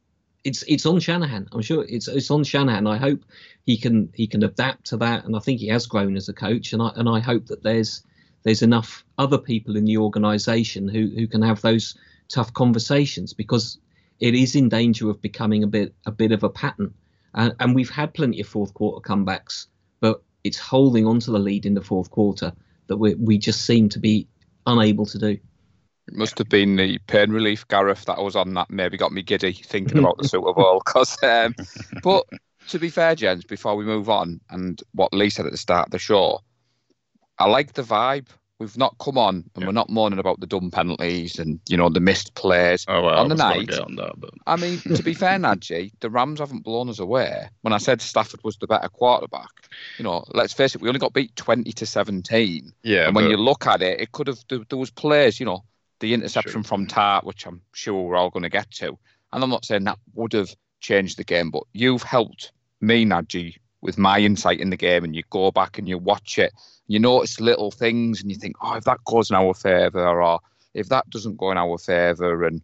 [0.44, 1.48] it's it's on Shanahan.
[1.52, 2.86] I'm sure it's it's on Shanahan.
[2.86, 3.24] I hope
[3.64, 6.32] he can he can adapt to that, and I think he has grown as a
[6.32, 8.02] coach, and I and I hope that there's
[8.42, 11.96] there's enough other people in the organisation who who can have those
[12.28, 13.78] tough conversations because
[14.20, 16.94] it is in danger of becoming a bit a bit of a pattern.
[17.34, 19.66] And, and we've had plenty of fourth quarter comebacks,
[20.00, 22.52] but it's holding on to the lead in the fourth quarter
[22.88, 24.26] that we we just seem to be
[24.66, 25.38] unable to do.
[26.08, 29.12] It must have been the pain relief, Gareth, that I was on that maybe got
[29.12, 30.80] me giddy thinking about the Super Bowl.
[30.80, 31.54] Cause, um,
[32.02, 32.26] but
[32.68, 35.88] to be fair, gents, before we move on, and what Lee said at the start
[35.88, 36.40] of the show,
[37.38, 38.28] I like the vibe.
[38.58, 39.66] We've not come on and yeah.
[39.66, 43.18] we're not moaning about the dumb penalties and you know the missed plays oh, well,
[43.18, 43.76] on the night.
[43.76, 44.30] On that, but...
[44.46, 47.48] I mean, to be fair, Nadji, the Rams haven't blown us away.
[47.62, 49.50] When I said Stafford was the better quarterback,
[49.98, 52.72] you know, let's face it, we only got beat twenty to seventeen.
[52.84, 55.46] Yeah, and when you look at it, it could have there, there was plays, you
[55.46, 55.64] know,
[56.02, 58.98] the interception from Tartt, which I'm sure we're all going to get to,
[59.32, 63.56] and I'm not saying that would have changed the game, but you've helped me, Nadji,
[63.80, 66.52] with my insight in the game, and you go back and you watch it
[66.92, 70.40] you notice little things and you think, oh, if that goes in our favour or
[70.74, 72.44] if that doesn't go in our favour.
[72.44, 72.60] And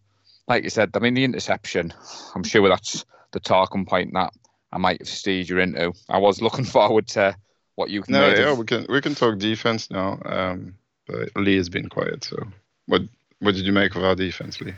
[0.47, 1.93] like you said, I mean, the interception,
[2.35, 4.31] I'm sure that's the talking point that
[4.71, 5.93] I might have steered you into.
[6.09, 7.35] I was looking forward to
[7.73, 8.13] what you can.
[8.13, 8.59] No, yeah, of...
[8.59, 10.19] we can we can talk defense now.
[10.25, 10.75] Um,
[11.07, 12.25] but Lee has been quiet.
[12.25, 12.37] So,
[12.85, 13.01] what
[13.39, 14.73] what did you make of our defense, Lee?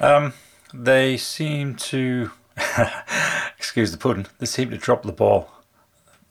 [0.00, 0.32] Um,
[0.72, 2.30] they seem to,
[3.58, 5.56] excuse the pudding, they seem to drop the ball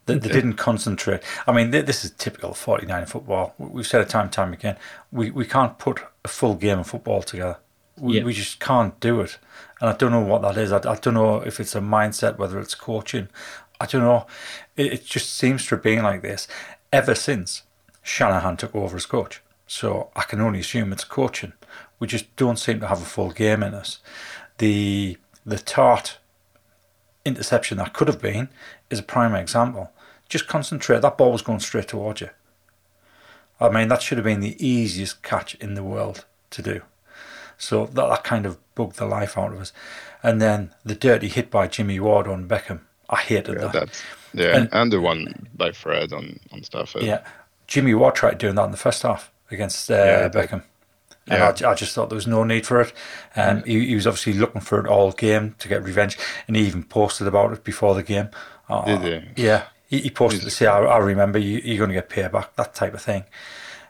[0.06, 1.22] they, they didn't concentrate.
[1.48, 3.56] I mean, this is typical 49 football.
[3.58, 4.78] We've said it time and time again.
[5.12, 7.58] We, we can't put a full game of football together.
[7.98, 8.24] We, yeah.
[8.24, 9.40] we just can't do it.
[9.82, 10.72] And I don't know what that is.
[10.72, 13.30] I, I don't know if it's a mindset, whether it's coaching.
[13.80, 14.28] I don't know.
[14.76, 16.48] It, it just seems to have been like this
[16.94, 17.64] ever since
[18.04, 19.42] Shanahan took over as coach.
[19.68, 21.54] So I can only assume it's coaching.
[22.00, 24.00] We just don't seem to have a full game in us.
[24.58, 26.18] The the Tartt
[27.24, 28.50] interception that could have been
[28.90, 29.92] is a prime example
[30.30, 31.02] just concentrate.
[31.02, 32.30] That ball was going straight towards you.
[33.60, 36.82] I mean, that should have been the easiest catch in the world to do.
[37.58, 39.72] So that, that kind of bugged the life out of us.
[40.22, 42.82] And then the dirty hit by Jimmy Ward on Beckham.
[43.10, 44.04] I hated yeah, that.
[44.34, 47.04] yeah, and, and, the one by Fred on, on Stafford.
[47.04, 47.24] Yeah.
[47.68, 50.64] Jimmy Ward tried doing that in the first half against uh, yeah, Beckham.
[51.28, 51.68] And yeah.
[51.68, 52.94] I, I, just thought there was no need for it.
[53.36, 53.66] Um, mm.
[53.66, 56.84] he, he, was obviously looking for it all game to get revenge, and he even
[56.84, 58.30] posted about it before the game.
[58.70, 59.44] Uh, Did he?
[59.44, 62.32] Yeah, he, he posted to say, I, I remember you, you're going to get paid
[62.32, 63.24] back, that type of thing.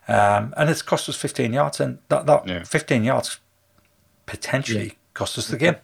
[0.07, 2.63] Um, and it's cost us 15 yards, and that, that yeah.
[2.63, 3.39] 15 yards
[4.25, 4.93] potentially yeah.
[5.13, 5.75] cost us the game.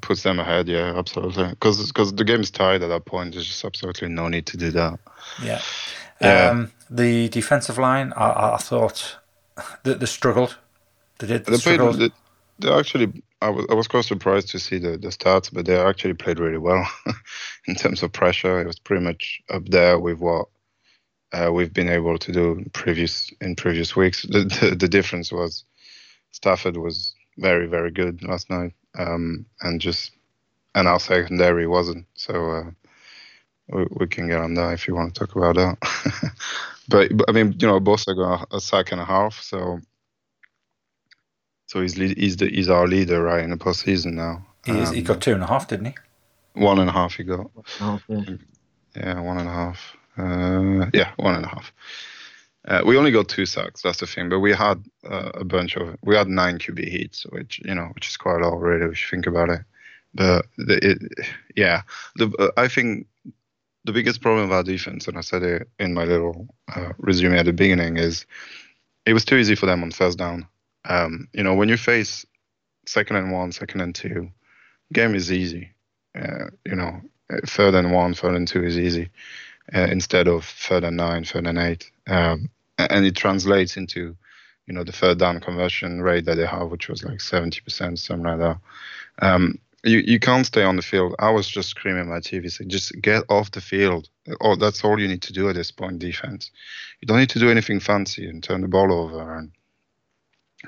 [0.00, 1.48] Puts them ahead, yeah, absolutely.
[1.48, 3.34] Because because the game's tied at that point.
[3.34, 4.98] There's just absolutely no need to do that.
[5.42, 5.60] Yeah.
[6.20, 6.50] Yeah.
[6.50, 9.18] Um, the defensive line, I, I thought
[9.82, 10.56] they, they struggled.
[11.18, 11.44] They did.
[11.44, 11.96] They, they struggled.
[11.96, 12.12] Played,
[12.58, 15.66] they, they actually I was I was quite surprised to see the, the stats, but
[15.66, 16.88] they actually played really well
[17.66, 18.60] in terms of pressure.
[18.60, 20.48] It was pretty much up there with what
[21.32, 24.22] uh, we've been able to do in previous in previous weeks.
[24.22, 25.64] The, the, the difference was
[26.32, 30.12] Stafford was very very good last night, um, and just
[30.74, 32.06] and our secondary wasn't.
[32.14, 32.70] So uh,
[33.68, 36.32] we, we can get on that if you want to talk about that.
[36.88, 39.80] but, but I mean, you know, Bosa got a sack and a half, so
[41.66, 44.46] so he's he's the he's our leader right in the postseason now.
[44.64, 45.94] He, um, he got two and a half, didn't he?
[46.58, 47.50] one and a half he got.
[47.80, 48.24] Oh, yeah.
[48.96, 49.96] Yeah, one and a half.
[50.16, 51.72] Uh, yeah, one and a half.
[52.66, 53.82] Uh, we only got two sacks.
[53.82, 54.28] That's the thing.
[54.28, 55.96] But we had uh, a bunch of.
[56.02, 59.00] We had nine QB hits, which you know, which is quite a lot, really, if
[59.00, 59.60] you think about it.
[60.14, 61.82] But the, it, yeah,
[62.16, 63.06] the, uh, I think
[63.84, 67.38] the biggest problem of our defense, and I said it in my little uh, resume
[67.38, 68.26] at the beginning, is
[69.06, 70.46] it was too easy for them on first down.
[70.84, 72.26] Um, you know, when you face
[72.86, 74.30] second and one, second and two,
[74.92, 75.70] game is easy.
[76.14, 77.00] Uh, you know,
[77.46, 79.10] third and one, third and two is easy
[79.74, 81.90] uh, instead of third and nine, third and eight.
[82.06, 84.16] Um, and it translates into,
[84.66, 88.24] you know, the third down conversion rate that they have, which was like 70%, something
[88.24, 88.58] like that.
[89.20, 91.14] Um, you, you can't stay on the field.
[91.18, 94.08] I was just screaming at my TV, saying, just get off the field.
[94.40, 96.50] Oh, that's all you need to do at this point, defense.
[97.00, 99.52] You don't need to do anything fancy and turn the ball over and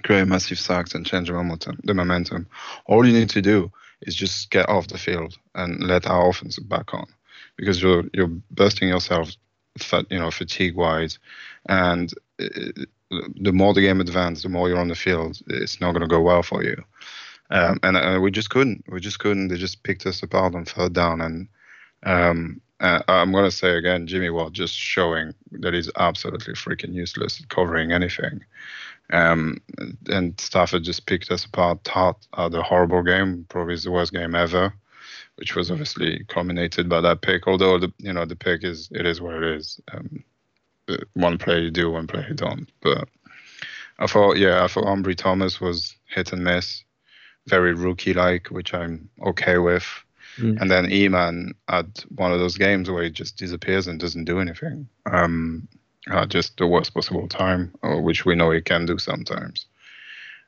[0.05, 2.47] create massive sacks and change the momentum.
[2.87, 6.59] All you need to do is just get off the field and let our offense
[6.59, 7.07] back on,
[7.57, 9.33] because you're you're bursting yourself,
[10.09, 11.19] you know, fatigue wise,
[11.69, 12.47] and uh,
[13.11, 16.07] the more the game advances, the more you're on the field, it's not going to
[16.07, 16.83] go well for you.
[17.51, 18.85] Um, and uh, we just couldn't.
[18.89, 19.49] We just couldn't.
[19.49, 21.21] They just picked us apart on third down.
[21.21, 21.49] And
[22.05, 27.41] um, uh, I'm to say again, Jimmy Ward just showing that he's absolutely freaking useless
[27.41, 28.45] at covering anything.
[29.13, 29.61] Um,
[30.09, 31.89] and Stafford just picked us apart,
[32.35, 34.73] uh, the horrible game, probably the worst game ever,
[35.35, 37.49] which was obviously culminated by that pick.
[37.49, 39.81] Although the you know the pick is it is what it is.
[39.93, 40.25] Um,
[41.15, 42.71] one play you do, one play you don't.
[42.81, 43.09] But
[43.99, 46.85] I thought, yeah, I thought Ambry Thomas was hit and miss,
[47.47, 49.87] very rookie-like, which I'm okay with.
[50.37, 50.61] Mm.
[50.61, 54.41] And then Eman had one of those games where he just disappears and doesn't do
[54.41, 54.89] anything.
[55.07, 55.69] Um,
[56.11, 59.67] uh, just the worst possible time, which we know he can do sometimes.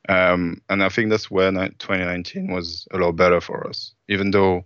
[0.09, 4.64] Um, and I think that's where 2019 was a lot better for us, even though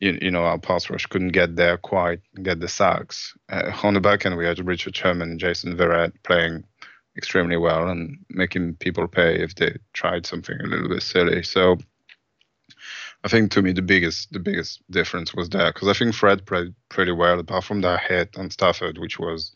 [0.00, 3.36] you, you know our pass rush couldn't get there quite, get the sacks.
[3.48, 6.64] Uh, on the back end, we had Richard Sherman and Jason Verrett playing
[7.16, 11.42] extremely well and making people pay if they tried something a little bit silly.
[11.42, 11.78] So
[13.22, 16.44] I think to me the biggest the biggest difference was there because I think Fred
[16.46, 19.52] played pretty well apart from that hit on Stafford, which was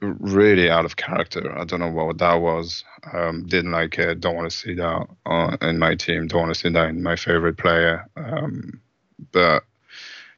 [0.00, 1.56] really out of character.
[1.58, 2.84] I don't know what that was.
[3.12, 4.20] Um, didn't like it.
[4.20, 6.28] Don't want to see that uh, in my team.
[6.28, 8.06] Don't want to see that in my favorite player.
[8.16, 8.80] Um,
[9.32, 9.64] but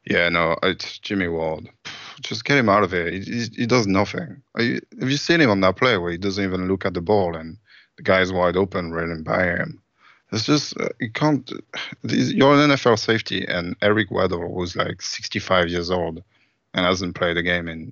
[0.05, 1.69] yeah, no, it's Jimmy Ward.
[2.21, 3.09] Just get him out of here.
[3.09, 4.41] He, he, he does nothing.
[4.57, 7.01] You, have you seen him on that play where he doesn't even look at the
[7.01, 7.57] ball and
[7.97, 9.81] the guy's wide open running by him?
[10.31, 11.51] It's just uh, you can't.
[12.03, 16.23] You're an NFL safety, and Eric Weddle was like 65 years old
[16.73, 17.91] and hasn't played a game in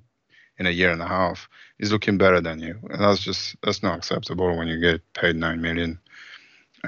[0.58, 1.48] in a year and a half.
[1.78, 5.36] He's looking better than you, and that's just that's not acceptable when you get paid
[5.36, 5.98] nine million.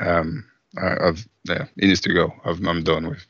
[0.01, 0.47] Um,
[0.79, 2.33] I, have yeah, he needs to go.
[2.45, 3.27] i am done with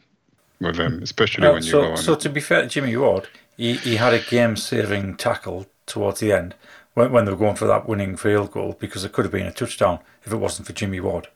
[0.61, 1.97] with him, especially when you so, go.
[1.97, 3.29] So to be fair Jimmy Ward,
[3.63, 6.53] he, he had a game-saving tackle towards the end
[6.95, 9.47] when, when they were going for that winning field goal because it could have been
[9.47, 11.29] a touchdown if it wasn't for Jimmy Ward.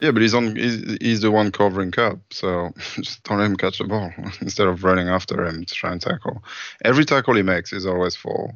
[0.00, 0.56] Yeah, but he's on.
[0.56, 4.66] He's, he's the one covering Kupp, so just don't let him catch the ball instead
[4.66, 6.42] of running after him to try and tackle.
[6.84, 8.52] Every tackle he makes is always for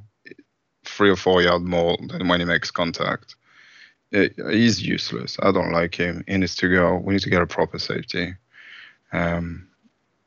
[0.85, 3.37] three or four yards more than when he makes contact.
[4.11, 5.37] It, he's useless.
[5.41, 6.25] I don't like him.
[6.27, 6.97] He needs to go.
[6.97, 8.35] We need to get a proper safety.
[9.13, 9.69] Um,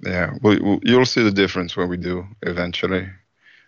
[0.01, 3.07] yeah, we, we, you'll see the difference when we do eventually.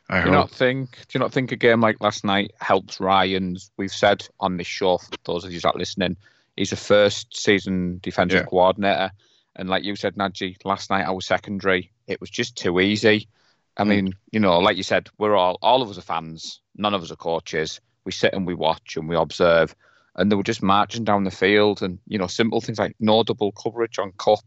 [0.10, 0.26] I do hope.
[0.26, 0.92] you not think?
[0.92, 3.72] Do you not think a game like last night helps Ryans?
[3.78, 6.18] We've said on this show, for those of you that are listening
[6.60, 8.46] He's a first season defensive yeah.
[8.46, 9.12] coordinator.
[9.56, 13.30] And like you said, Najee, last night our secondary, it was just too easy.
[13.78, 13.88] I mm.
[13.88, 16.60] mean, you know, like you said, we're all all of us are fans.
[16.76, 17.80] None of us are coaches.
[18.04, 19.74] We sit and we watch and we observe.
[20.18, 23.24] And they were just marching down the field and, you know, simple things like no
[23.24, 24.44] double coverage on Kupp.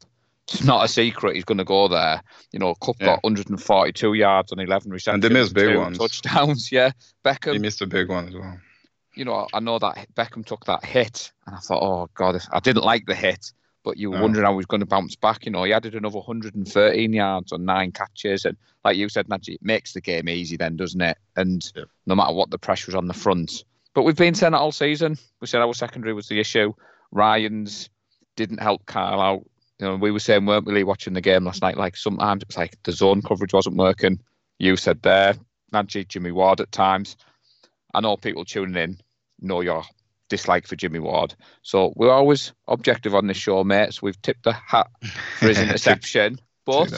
[0.49, 2.23] It's not a secret he's going to go there.
[2.53, 3.07] You know, Kupp yeah.
[3.07, 5.15] got 142 yards on 11 receptions.
[5.15, 5.99] And they missed big ones.
[5.99, 6.91] Touchdowns, yeah.
[7.25, 7.53] Beckham.
[7.53, 8.59] He missed a big one as well
[9.15, 12.61] you know, I know that Beckham took that hit, and I thought, oh god, I
[12.61, 13.53] didn't like the hit,
[13.85, 14.23] but you were no.
[14.23, 15.45] wondering how he was going to bounce back.
[15.45, 19.55] You know, he added another 113 yards on nine catches, and like you said, Najee,
[19.55, 21.19] it makes the game easy then, doesn't it?
[21.37, 21.89] And yep.
[22.07, 24.73] no matter what the pressure was on the front, but we've been saying that all
[24.73, 25.19] season.
[25.41, 26.73] We said our secondary was the issue.
[27.11, 27.91] Ryan's
[28.37, 29.47] didn't help Carl out.
[29.79, 31.77] You know, we were saying, weren't we, watching the game last night?
[31.77, 34.21] Like sometimes it was like the zone coverage wasn't working.
[34.59, 35.35] You said there,
[35.73, 37.17] Najee, Jimmy Ward at times.
[37.95, 39.01] I know people tuning in
[39.41, 39.85] know your
[40.29, 41.35] dislike for Jimmy Ward.
[41.63, 44.01] So we're always objective on this show, mates.
[44.01, 44.89] We've tipped the hat
[45.39, 46.41] for his interception.
[46.65, 46.93] But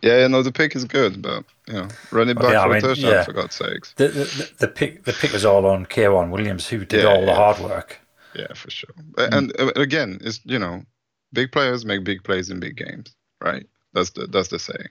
[0.00, 2.74] yeah, yeah, no, the pick is good, but you know, running back yeah, for I
[2.74, 3.24] mean, a touchdown yeah.
[3.24, 3.92] for God's sakes.
[3.94, 7.26] The, the, the pick the pick was all on K'Waun Williams, who did yeah, all
[7.26, 8.00] the hard work.
[8.36, 8.94] Yeah, for sure.
[9.14, 9.36] Mm.
[9.36, 10.84] And uh, again, it's you know,
[11.32, 13.66] big players make big plays in big games, right?
[13.94, 14.88] That's the that's the saying.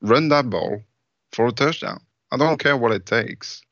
[0.00, 0.82] Run that ball
[1.32, 2.00] for a touchdown.
[2.32, 3.62] I don't care what it takes,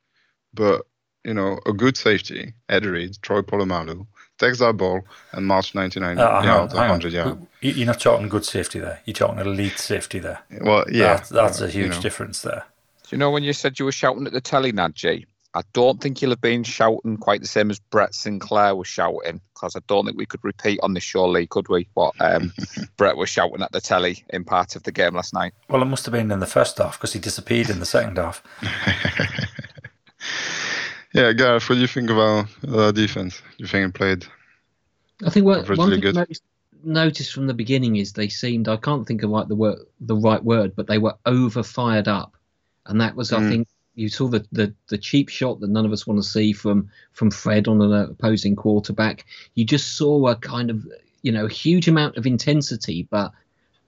[0.55, 0.87] but
[1.25, 4.07] you know, a good safety, Ed Reed, Troy Polamalu,
[4.39, 5.03] takes that ball
[5.33, 7.47] and march 99 uh, yards, 100 yards.
[7.61, 9.01] You're not talking good safety there.
[9.05, 10.41] You're talking elite safety there.
[10.61, 11.17] Well, yeah.
[11.17, 12.01] That, that's a huge you know.
[12.01, 12.65] difference there.
[13.03, 15.27] Do you know when you said you were shouting at the telly, Nadji?
[15.55, 19.41] I don't think you'll have been shouting quite the same as Brett Sinclair was shouting
[19.55, 21.89] because I don't think we could repeat on the show, Lee, could we?
[21.95, 22.53] What um,
[22.97, 25.55] Brett was shouting at the telly in part of the game last night.
[25.69, 28.19] Well, it must have been in the first half because he disappeared in the second
[28.19, 28.43] half.
[31.15, 33.41] yeah, Gareth, what do you think about uh, defense?
[33.57, 34.27] Do you think it played?
[35.25, 36.19] I think what, one thing good?
[36.19, 36.27] I
[36.85, 40.15] noticed from the beginning is they seemed I can't think of like the word the
[40.15, 42.37] right word, but they were over fired up,
[42.87, 43.39] and that was mm.
[43.39, 43.69] I think
[43.99, 46.89] you saw the, the the cheap shot that none of us want to see from
[47.13, 49.27] from Fred on an opposing quarterback.
[49.55, 50.87] You just saw a kind of
[51.23, 53.33] you know a huge amount of intensity, but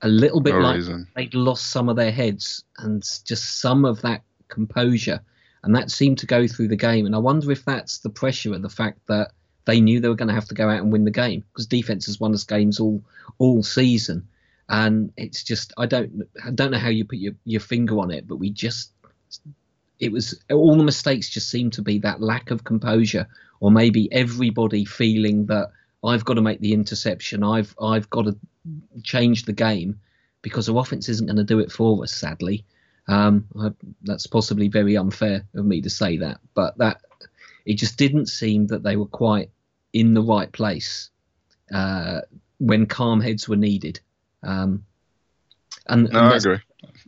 [0.03, 1.07] a little bit no like reason.
[1.15, 5.21] they'd lost some of their heads and just some of that composure,
[5.63, 7.07] and that seemed to go through the game.
[7.07, 9.31] And I wonder if that's the pressure of the fact that
[9.65, 11.67] they knew they were going to have to go out and win the game because
[11.67, 13.03] defense has won us games all
[13.39, 14.27] all season.
[14.69, 18.11] And it's just I don't I don't know how you put your, your finger on
[18.11, 18.93] it, but we just
[20.01, 23.29] it was all the mistakes just seemed to be that lack of composure,
[23.61, 25.71] or maybe everybody feeling that
[26.03, 28.37] I've got to make the interception, I've I've got to
[29.03, 30.01] change the game
[30.43, 32.13] because our offense isn't going to do it for us.
[32.13, 32.65] Sadly,
[33.07, 33.71] um, I,
[34.03, 37.03] that's possibly very unfair of me to say that, but that
[37.67, 39.51] it just didn't seem that they were quite
[39.93, 41.11] in the right place
[41.75, 42.23] uh,
[42.59, 44.01] when calm heads were needed.
[44.43, 44.85] Um,
[45.87, 46.59] and, no, and I agree.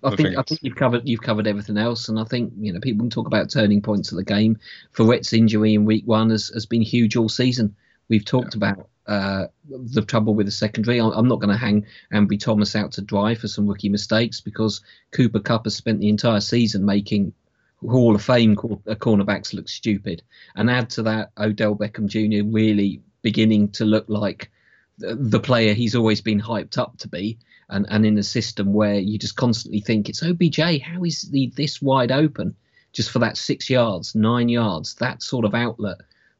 [0.02, 2.80] I, think, I think you've covered you've covered everything else, and I think you know
[2.80, 4.58] people can talk about turning points of the game.
[4.94, 7.76] Verrett's injury in week one has, has been huge all season.
[8.08, 8.58] We've talked yeah.
[8.58, 11.00] about uh, the trouble with the secondary.
[11.00, 14.80] I'm not going to hang Ambry Thomas out to dry for some rookie mistakes because
[15.12, 17.32] Cooper Kupp has spent the entire season making
[17.80, 20.22] Hall of Fame uh, cornerbacks look stupid,
[20.56, 22.48] and add to that Odell Beckham Jr.
[22.48, 24.50] really beginning to look like
[24.98, 27.38] the player he's always been hyped up to be
[27.72, 31.52] and, and in a system where you just constantly think it's OBJ, how is he
[31.56, 32.54] this wide open
[32.92, 35.96] just for that six yards, nine yards, that sort of outlet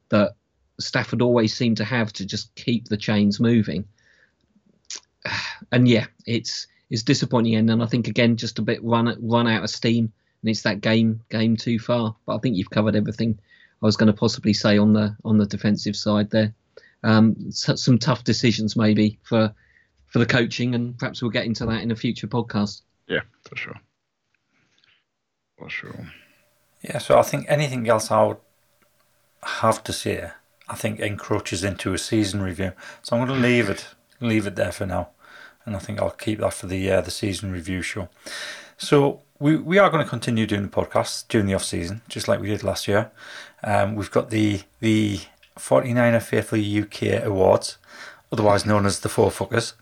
[0.09, 0.35] that
[0.79, 3.85] Stafford always seemed to have to just keep the chains moving.
[5.71, 9.63] And yeah, it's it's disappointing, and I think again just a bit run run out
[9.63, 10.11] of steam,
[10.41, 12.15] and it's that game game too far.
[12.25, 13.39] But I think you've covered everything
[13.81, 16.53] I was going to possibly say on the on the defensive side there.
[17.01, 19.55] Um, some tough decisions maybe for
[20.13, 22.83] for the coaching, and perhaps we'll get into that in a future podcast.
[23.07, 23.81] Yeah, for sure.
[25.57, 26.13] For sure.
[26.83, 28.37] Yeah, so I think anything else I would
[29.41, 30.29] have to say,
[30.69, 32.73] I think encroaches into a season review.
[33.01, 33.87] So I'm going to leave it,
[34.21, 35.09] leave it there for now,
[35.65, 38.07] and I think I'll keep that for the uh, the season review show.
[38.77, 42.27] So we we are going to continue doing the podcast during the off season, just
[42.27, 43.11] like we did last year.
[43.63, 45.21] Um, we've got the the
[45.57, 47.77] 49er Faithful UK Awards,
[48.31, 49.73] otherwise known as the Four Fuckers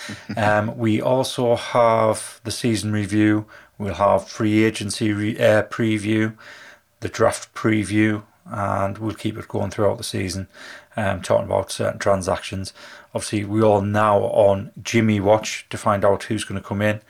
[0.36, 3.46] um, we also have the season review.
[3.78, 6.36] We'll have free agency re- uh, preview,
[7.00, 10.48] the draft preview, and we'll keep it going throughout the season,
[10.96, 12.72] um, talking about certain transactions.
[13.14, 17.00] Obviously, we all now on Jimmy watch to find out who's going to come in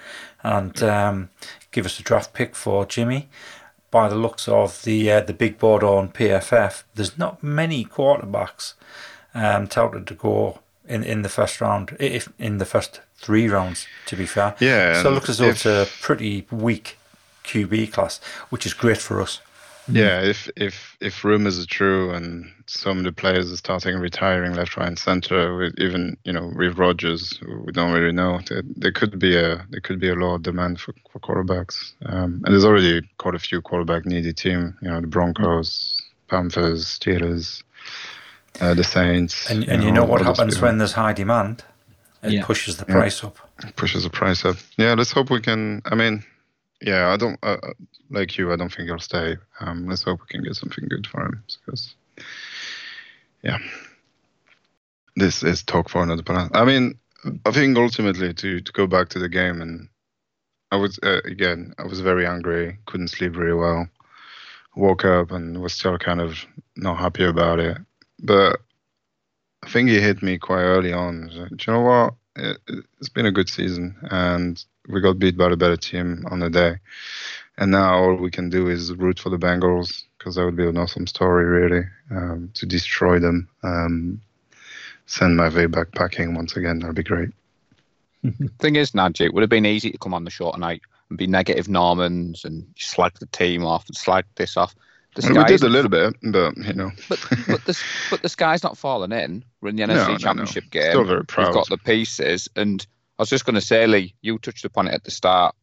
[0.42, 1.30] and um,
[1.70, 3.28] give us a draft pick for Jimmy.
[3.90, 8.74] By the looks of the uh, the big board on PFF, there's not many quarterbacks
[9.34, 10.60] um, touted to go
[10.92, 14.54] in in the first round, if in the first three rounds, to be fair.
[14.60, 15.02] Yeah.
[15.02, 16.98] So it looks as though it's a pretty weak
[17.44, 18.20] QB class,
[18.50, 19.40] which is great for us.
[19.88, 24.54] Yeah, if if if rumors are true and some of the players are starting retiring
[24.54, 28.40] left, right, and center, with even you know with Rodgers, we don't really know.
[28.48, 31.94] There, there could be a there could be a lot of demand for, for quarterbacks,
[32.06, 34.78] um, and there's already quite a few quarterback needy team.
[34.82, 37.64] You know, the Broncos, Panthers, Steelers
[38.60, 39.50] uh, the Saints.
[39.50, 41.64] And, and you know, you know what happens when there's high demand?
[42.22, 42.44] It yeah.
[42.44, 43.28] pushes the price yeah.
[43.28, 43.38] up.
[43.66, 44.56] It pushes the price up.
[44.76, 45.82] Yeah, let's hope we can.
[45.84, 46.22] I mean,
[46.80, 47.72] yeah, I don't uh, uh,
[48.10, 48.52] like you.
[48.52, 49.36] I don't think he'll stay.
[49.60, 51.94] Um, let's hope we can get something good for him because,
[53.42, 53.58] yeah,
[55.16, 56.50] this is talk for another plan.
[56.54, 56.98] I mean,
[57.44, 59.88] I think ultimately to to go back to the game and
[60.70, 63.88] I was uh, again I was very angry, couldn't sleep very well,
[64.76, 66.46] woke up and was still kind of
[66.76, 67.78] not happy about it.
[68.22, 68.60] But
[69.62, 71.28] I think he hit me quite early on.
[71.28, 72.14] Do you know what?
[72.36, 72.58] It,
[72.98, 76.50] has been a good season, and we got beat by a better team on the
[76.50, 76.78] day.
[77.58, 80.66] And now all we can do is root for the Bengals because that would be
[80.66, 83.48] an awesome story, really, um, to destroy them.
[83.62, 84.20] Um,
[85.06, 86.78] send my way back packing once again.
[86.78, 87.30] That'd be great.
[88.58, 91.18] Thing is, Nadji, it would have been easy to come on the show tonight and
[91.18, 94.74] be negative Normans and slag the team off and slag this off.
[95.14, 96.90] The well, we did a little bit, but you know.
[97.08, 97.78] but but the
[98.10, 99.44] but the sky's not falling in.
[99.60, 100.84] We're in the NFC no, Championship no, no.
[100.84, 100.92] game.
[100.92, 101.48] Still very proud.
[101.48, 102.86] We've got the pieces, and
[103.18, 105.54] I was just going to say, Lee, you touched upon it at the start.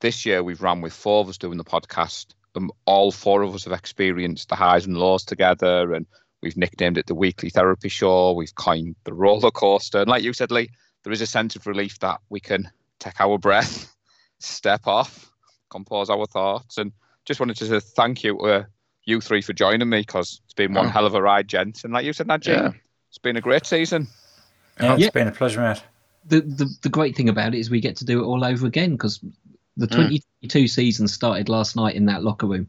[0.00, 2.34] This year we've ran with four of us doing the podcast.
[2.54, 6.06] And all four of us have experienced the highs and lows together, and
[6.42, 8.32] we've nicknamed it the Weekly Therapy Show.
[8.32, 10.70] We've coined the roller coaster, and like you said, Lee,
[11.04, 13.94] there is a sense of relief that we can take our breath,
[14.40, 15.30] step off,
[15.70, 16.92] compose our thoughts, and
[17.30, 18.64] just wanted to say thank you to uh,
[19.04, 20.88] you three for joining me because it's been one oh.
[20.88, 21.84] hell of a ride, gents.
[21.84, 22.72] And like you said, Najee, yeah.
[23.08, 24.08] it's been a great season.
[24.80, 25.10] Yeah, it's yeah.
[25.10, 25.80] been a pleasure, mate.
[26.26, 28.66] The, the the great thing about it is we get to do it all over
[28.66, 29.20] again because
[29.76, 30.08] the mm.
[30.42, 32.68] 2022 season started last night in that locker room.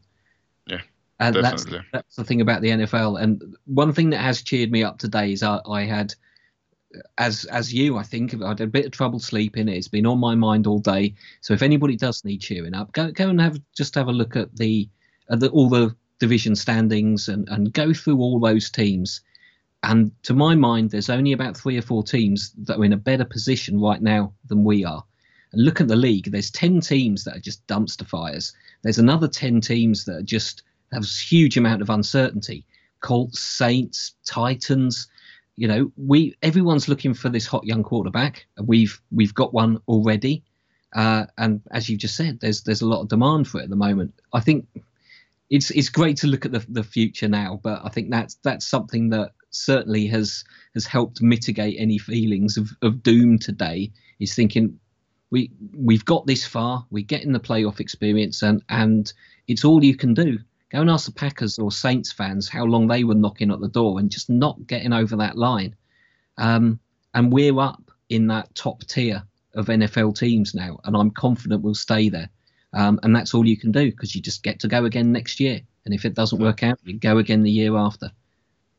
[0.68, 0.80] Yeah.
[1.18, 1.78] And definitely.
[1.78, 3.20] that's that's the thing about the NFL.
[3.20, 6.14] And one thing that has cheered me up today is I, I had
[7.18, 9.68] as as you, I think I had a bit of trouble sleeping.
[9.68, 11.14] It's been on my mind all day.
[11.40, 14.36] So if anybody does need cheering up, go go and have just have a look
[14.36, 14.88] at the
[15.30, 19.20] at the all the division standings and and go through all those teams.
[19.84, 22.96] And to my mind, there's only about three or four teams that are in a
[22.96, 25.02] better position right now than we are.
[25.52, 26.30] And look at the league.
[26.30, 28.52] There's ten teams that are just dumpster fires.
[28.82, 30.62] There's another ten teams that are just
[30.92, 32.64] have a huge amount of uncertainty.
[33.00, 35.08] Colts, Saints, Titans
[35.56, 38.46] you know, we everyone's looking for this hot young quarterback.
[38.60, 40.44] We've we've got one already,
[40.94, 43.70] uh, and as you just said, there's there's a lot of demand for it at
[43.70, 44.14] the moment.
[44.32, 44.66] I think
[45.50, 48.66] it's it's great to look at the the future now, but I think that's that's
[48.66, 50.44] something that certainly has
[50.74, 53.92] has helped mitigate any feelings of, of doom today.
[54.18, 54.78] Is thinking
[55.30, 59.12] we we've got this far, we're getting the playoff experience, and and
[59.48, 60.38] it's all you can do.
[60.72, 63.68] Go and ask the Packers or Saints fans how long they were knocking at the
[63.68, 65.76] door and just not getting over that line.
[66.38, 66.80] Um,
[67.12, 69.22] and we're up in that top tier
[69.54, 72.30] of NFL teams now, and I'm confident we'll stay there.
[72.72, 75.40] Um, and that's all you can do because you just get to go again next
[75.40, 75.60] year.
[75.84, 78.10] And if it doesn't work out, you go again the year after.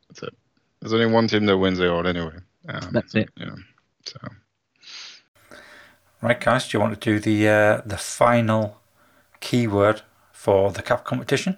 [0.10, 0.36] That's it.
[0.80, 2.38] There's only one team that wins the award anyway.
[2.68, 3.30] Um, that's it.
[3.38, 3.56] Yeah.
[4.08, 4.18] So.
[6.24, 6.68] Right, guys.
[6.68, 8.82] Do you want to do the uh, the final
[9.42, 11.58] keyword for the cup competition?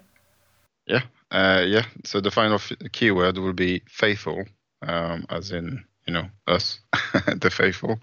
[0.86, 1.86] Yeah, uh, yeah.
[2.04, 4.44] So the final f- keyword will be faithful,
[4.82, 6.80] um, as in you know us,
[7.26, 7.98] the faithful.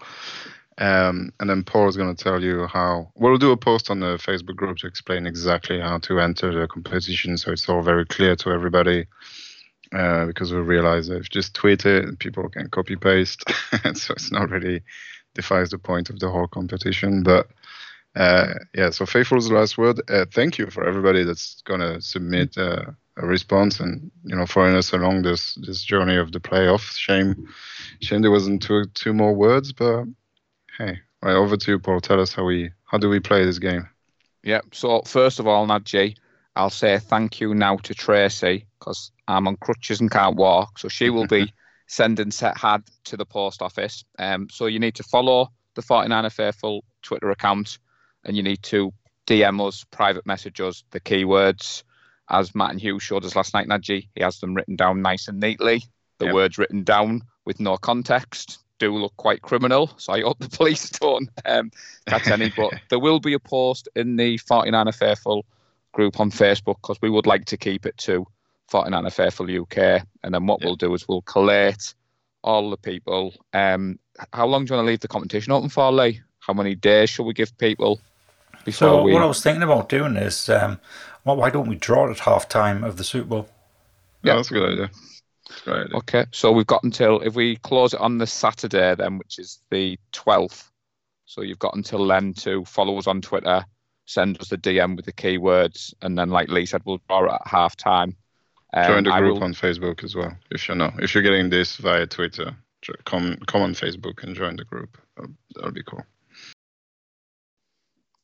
[0.78, 3.12] Um, and then Paul is going to tell you how.
[3.16, 6.68] We'll do a post on the Facebook group to explain exactly how to enter the
[6.68, 9.06] competition, so it's all very clear to everybody.
[9.94, 13.44] Uh, because we realize if just tweet it, people can copy paste,
[13.94, 14.82] so it's not really
[15.34, 17.22] defies the point of the whole competition.
[17.22, 17.48] But
[18.16, 20.00] uh, yeah, so faithful is the last word.
[20.08, 22.84] Uh, thank you for everybody that's gonna submit uh,
[23.16, 26.96] a response and you know following us along this this journey of the playoffs.
[26.96, 27.48] Shame,
[28.00, 30.04] shame there wasn't two two more words, but
[30.78, 32.00] hey, right over to you, Paul.
[32.00, 33.88] Tell us how we how do we play this game?
[34.44, 34.60] Yeah.
[34.72, 36.16] So first of all, Nadji,
[36.54, 40.88] I'll say thank you now to Tracy because I'm on crutches and can't walk, so
[40.88, 41.52] she will be
[41.88, 44.04] sending set had to the post office.
[44.20, 47.78] Um, so you need to follow the 49er Faithful Twitter account
[48.24, 48.92] and you need to
[49.26, 51.82] DM us, private message us the keywords.
[52.28, 55.28] As Matt and Hugh showed us last night, Nadji, he has them written down nice
[55.28, 55.82] and neatly.
[56.18, 56.34] The yep.
[56.34, 60.90] words written down with no context do look quite criminal, so I hope the police
[60.90, 61.70] don't um,
[62.06, 62.50] catch any.
[62.50, 65.44] But there will be a post in the 49er Faithful
[65.92, 68.26] group on Facebook because we would like to keep it to
[68.72, 70.06] 49er Faithful UK.
[70.22, 70.66] And then what yep.
[70.66, 71.94] we'll do is we'll collate
[72.42, 73.34] all the people.
[73.52, 73.98] Um,
[74.32, 76.20] how long do you want to leave the competition open for, Lee?
[76.40, 78.00] How many days shall we give people?
[78.70, 79.12] So we...
[79.12, 80.80] what I was thinking about doing is, um,
[81.24, 83.48] well, why don't we draw it at half time of the Super Bowl?
[84.22, 84.90] Yeah, that's a good idea.
[85.66, 85.92] Right.
[85.92, 89.60] Okay, so we've got until if we close it on the Saturday, then which is
[89.70, 90.70] the twelfth.
[91.26, 93.64] So you've got until then to follow us on Twitter,
[94.06, 97.32] send us the DM with the keywords, and then, like Lee said, we'll draw it
[97.32, 98.16] at half time.
[98.72, 99.44] Um, join the group will...
[99.44, 100.36] on Facebook as well.
[100.50, 102.56] If you're not, if you're getting this via Twitter,
[103.04, 104.98] come come on Facebook and join the group.
[105.16, 106.04] That'll, that'll be cool.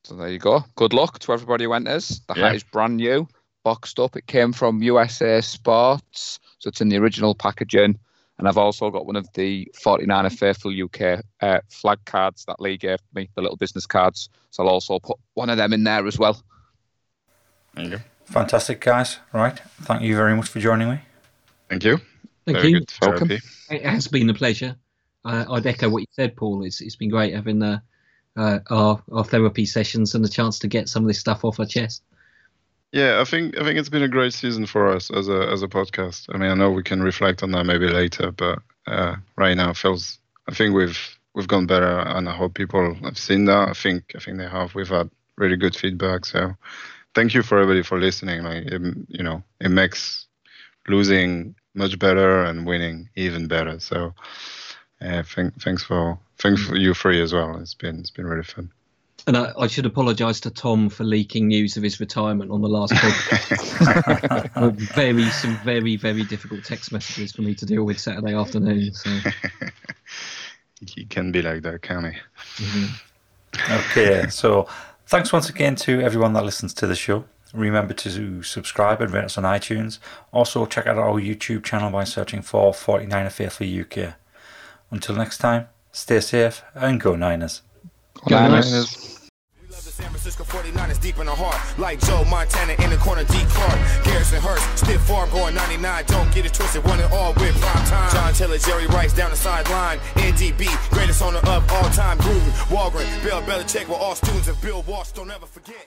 [0.05, 0.65] So there you go.
[0.77, 2.21] Good luck to everybody who enters.
[2.27, 2.47] The yeah.
[2.47, 3.29] hat is brand new,
[3.65, 4.17] boxed up.
[4.17, 7.99] It came from USA Sports, so it's in the original packaging.
[8.39, 12.79] And I've also got one of the 49er Faithful UK uh, flag cards that Lee
[12.79, 14.31] gave me, the little business cards.
[14.51, 16.43] So I'll also put one of them in there as well.
[17.75, 17.99] There you go.
[18.25, 19.19] Fantastic, guys.
[19.35, 19.61] Right.
[19.83, 21.01] Thank you very much for joining me.
[21.69, 21.99] Thank you.
[22.47, 22.87] Thank very you.
[23.03, 23.31] Welcome.
[23.31, 24.75] It has been a pleasure.
[25.23, 26.65] Uh, I'd echo what you said, Paul.
[26.65, 27.81] It's, it's been great having uh,
[28.41, 31.61] uh, our our therapy sessions and a chance to get some of this stuff off
[31.61, 32.03] our chest.
[32.93, 35.63] Yeah, I think I think it's been a great season for us as a as
[35.63, 36.27] a podcast.
[36.35, 39.73] I mean, I know we can reflect on that maybe later, but uh, right now
[39.75, 40.19] feels
[40.49, 43.69] I think we've we've gone better, and I hope people have seen that.
[43.69, 44.75] I think I think they have.
[44.75, 46.25] We've had really good feedback.
[46.25, 46.55] So
[47.15, 48.43] thank you for everybody for listening.
[48.43, 50.27] Like it, you know, it makes
[50.89, 53.79] losing much better and winning even better.
[53.79, 54.15] So
[55.01, 57.57] uh, thank, thanks for thanks for you three as well.
[57.59, 58.71] It's been it's been really fun.
[59.27, 62.69] And I, I should apologise to Tom for leaking news of his retirement on the
[62.69, 64.75] last podcast.
[64.95, 68.93] very some very very difficult text messages for me to deal with Saturday afternoon.
[68.93, 69.11] So.
[70.87, 72.65] he can be like that, can he?
[72.65, 73.11] Mm-hmm.
[73.73, 74.69] Okay, so
[75.07, 77.25] thanks once again to everyone that listens to the show.
[77.53, 79.99] Remember to subscribe and rate us on iTunes.
[80.33, 84.15] Also, check out our YouTube channel by searching for 49er Faithful UK.
[84.91, 87.63] Until next time, stay safe and go Niners.
[88.15, 88.73] Go, go Niners.
[88.73, 89.11] Niners.
[90.01, 91.61] San Francisco 49ers deep in the heart.
[91.79, 93.79] Like Joe Montana in the corner, D Clark.
[94.03, 96.05] Garrison Hearst, stiff farm going 99.
[96.07, 98.11] Don't get it twisted, one and all with prime time.
[98.11, 99.99] John Taylor, Jerry Rice down the sideline.
[100.17, 102.17] NDB, greatest owner of all time.
[102.17, 105.13] Gruden, Holmgren, Bill Belichick were all students of Bill Walsh.
[105.13, 105.87] Don't ever forget.